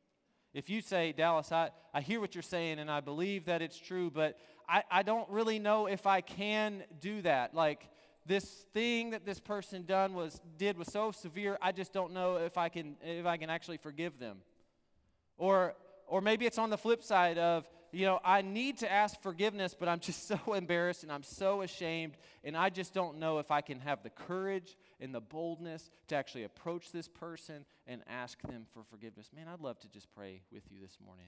If 0.52 0.68
you 0.68 0.80
say, 0.80 1.12
Dallas, 1.12 1.52
I, 1.52 1.70
I 1.94 2.00
hear 2.00 2.18
what 2.18 2.34
you're 2.34 2.42
saying 2.42 2.78
and 2.80 2.90
I 2.90 3.00
believe 3.00 3.44
that 3.44 3.62
it's 3.62 3.78
true, 3.78 4.10
but 4.10 4.38
I, 4.68 4.82
I 4.90 5.02
don't 5.02 5.28
really 5.28 5.58
know 5.58 5.86
if 5.86 6.06
I 6.06 6.22
can 6.22 6.82
do 7.00 7.22
that. 7.22 7.54
Like, 7.54 7.88
this 8.26 8.66
thing 8.72 9.10
that 9.10 9.24
this 9.24 9.40
person 9.40 9.84
done 9.84 10.14
was 10.14 10.40
did 10.58 10.76
was 10.78 10.88
so 10.88 11.12
severe 11.12 11.58
i 11.62 11.72
just 11.72 11.92
don't 11.92 12.12
know 12.12 12.36
if 12.36 12.58
i 12.58 12.68
can 12.68 12.96
if 13.02 13.26
i 13.26 13.36
can 13.36 13.50
actually 13.50 13.76
forgive 13.76 14.18
them. 14.18 14.38
Or 15.38 15.74
or 16.06 16.20
maybe 16.20 16.46
it's 16.46 16.58
on 16.58 16.70
the 16.70 16.78
flip 16.78 17.02
side 17.02 17.38
of 17.38 17.68
you 17.92 18.06
know 18.06 18.20
i 18.24 18.42
need 18.42 18.78
to 18.78 18.90
ask 18.90 19.20
forgiveness 19.22 19.74
but 19.78 19.88
i'm 19.88 20.00
just 20.00 20.26
so 20.28 20.38
embarrassed 20.54 21.02
and 21.02 21.12
i'm 21.12 21.22
so 21.22 21.62
ashamed 21.62 22.14
and 22.44 22.56
i 22.56 22.68
just 22.68 22.92
don't 22.94 23.18
know 23.18 23.38
if 23.38 23.50
i 23.50 23.60
can 23.60 23.80
have 23.80 24.02
the 24.02 24.10
courage 24.10 24.76
and 25.00 25.14
the 25.14 25.20
boldness 25.20 25.90
to 26.08 26.16
actually 26.16 26.44
approach 26.44 26.92
this 26.92 27.08
person 27.08 27.64
and 27.86 28.02
ask 28.08 28.40
them 28.42 28.66
for 28.72 28.82
forgiveness. 28.90 29.30
Man 29.34 29.46
i'd 29.48 29.60
love 29.60 29.78
to 29.80 29.88
just 29.88 30.08
pray 30.14 30.42
with 30.52 30.64
you 30.70 30.78
this 30.80 30.98
morning. 31.04 31.26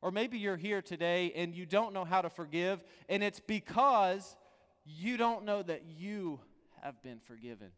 Or 0.00 0.10
maybe 0.10 0.36
you're 0.36 0.56
here 0.56 0.82
today 0.82 1.32
and 1.36 1.54
you 1.54 1.64
don't 1.64 1.94
know 1.94 2.04
how 2.04 2.22
to 2.22 2.30
forgive 2.30 2.82
and 3.08 3.22
it's 3.22 3.40
because 3.40 4.36
you 4.84 5.16
don't 5.16 5.44
know 5.44 5.62
that 5.62 5.82
you 5.96 6.40
have 6.82 7.02
been 7.02 7.20
forgiven. 7.20 7.68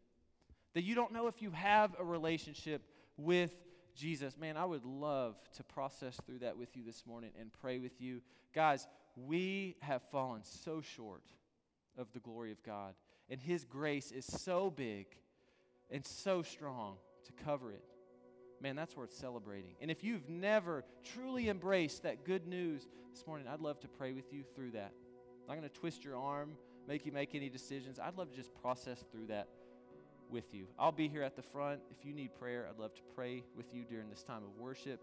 That 0.73 0.83
you 0.83 0.95
don't 0.95 1.13
know 1.13 1.27
if 1.27 1.41
you 1.41 1.51
have 1.51 1.95
a 1.99 2.03
relationship 2.03 2.81
with 3.17 3.51
Jesus. 3.95 4.37
Man, 4.37 4.57
I 4.57 4.65
would 4.65 4.85
love 4.85 5.35
to 5.55 5.63
process 5.63 6.19
through 6.25 6.39
that 6.39 6.57
with 6.57 6.75
you 6.75 6.83
this 6.83 7.05
morning 7.05 7.31
and 7.39 7.51
pray 7.61 7.79
with 7.79 8.01
you. 8.01 8.21
Guys, 8.53 8.87
we 9.15 9.77
have 9.81 10.01
fallen 10.11 10.41
so 10.43 10.81
short 10.81 11.23
of 11.97 12.11
the 12.13 12.19
glory 12.19 12.51
of 12.51 12.61
God, 12.63 12.93
and 13.29 13.39
His 13.39 13.63
grace 13.63 14.11
is 14.11 14.25
so 14.25 14.69
big 14.69 15.07
and 15.89 16.05
so 16.05 16.41
strong 16.41 16.95
to 17.25 17.43
cover 17.43 17.71
it. 17.71 17.83
Man, 18.61 18.75
that's 18.75 18.97
worth 18.97 19.13
celebrating. 19.13 19.75
And 19.81 19.91
if 19.91 20.03
you've 20.03 20.27
never 20.27 20.83
truly 21.03 21.49
embraced 21.49 22.03
that 22.03 22.25
good 22.25 22.47
news 22.47 22.87
this 23.13 23.25
morning, 23.27 23.47
I'd 23.47 23.61
love 23.61 23.79
to 23.81 23.87
pray 23.87 24.11
with 24.11 24.33
you 24.33 24.43
through 24.55 24.71
that. 24.71 24.91
I'm 25.47 25.55
not 25.55 25.57
going 25.57 25.69
to 25.69 25.79
twist 25.79 26.03
your 26.03 26.17
arm 26.17 26.53
make 26.87 27.05
you 27.05 27.11
make 27.11 27.35
any 27.35 27.49
decisions. 27.49 27.99
I'd 27.99 28.17
love 28.17 28.29
to 28.29 28.35
just 28.35 28.53
process 28.61 29.03
through 29.11 29.27
that 29.27 29.47
with 30.29 30.53
you. 30.53 30.67
I'll 30.79 30.91
be 30.91 31.07
here 31.07 31.23
at 31.23 31.35
the 31.35 31.41
front. 31.41 31.81
If 31.91 32.05
you 32.05 32.13
need 32.13 32.33
prayer, 32.39 32.67
I'd 32.69 32.79
love 32.79 32.93
to 32.95 33.01
pray 33.15 33.43
with 33.55 33.73
you 33.73 33.83
during 33.83 34.09
this 34.09 34.23
time 34.23 34.43
of 34.43 34.57
worship. 34.57 34.99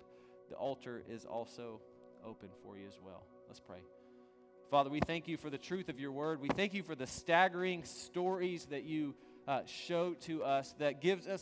The 0.49 0.57
altar 0.57 1.03
is 1.09 1.25
also 1.25 1.81
open 2.25 2.49
for 2.63 2.77
you 2.77 2.87
as 2.87 2.99
well. 3.05 3.25
Let's 3.49 3.61
pray. 3.61 3.79
Father, 4.71 4.91
we 4.91 5.01
thank 5.01 5.29
you 5.29 5.37
for 5.37 5.51
the 5.51 5.59
truth 5.59 5.89
of 5.89 6.01
your 6.01 6.13
word. 6.13 6.41
We 6.41 6.49
thank 6.49 6.73
you 6.73 6.83
for 6.83 6.95
the 6.95 7.07
staggering 7.07 7.85
stories 7.85 8.65
that 8.67 8.85
you 8.85 9.15
uh, 9.47 9.61
show 9.67 10.15
to 10.23 10.45
us 10.45 10.75
that 10.79 11.01
gives 11.01 11.27
us 11.27 11.31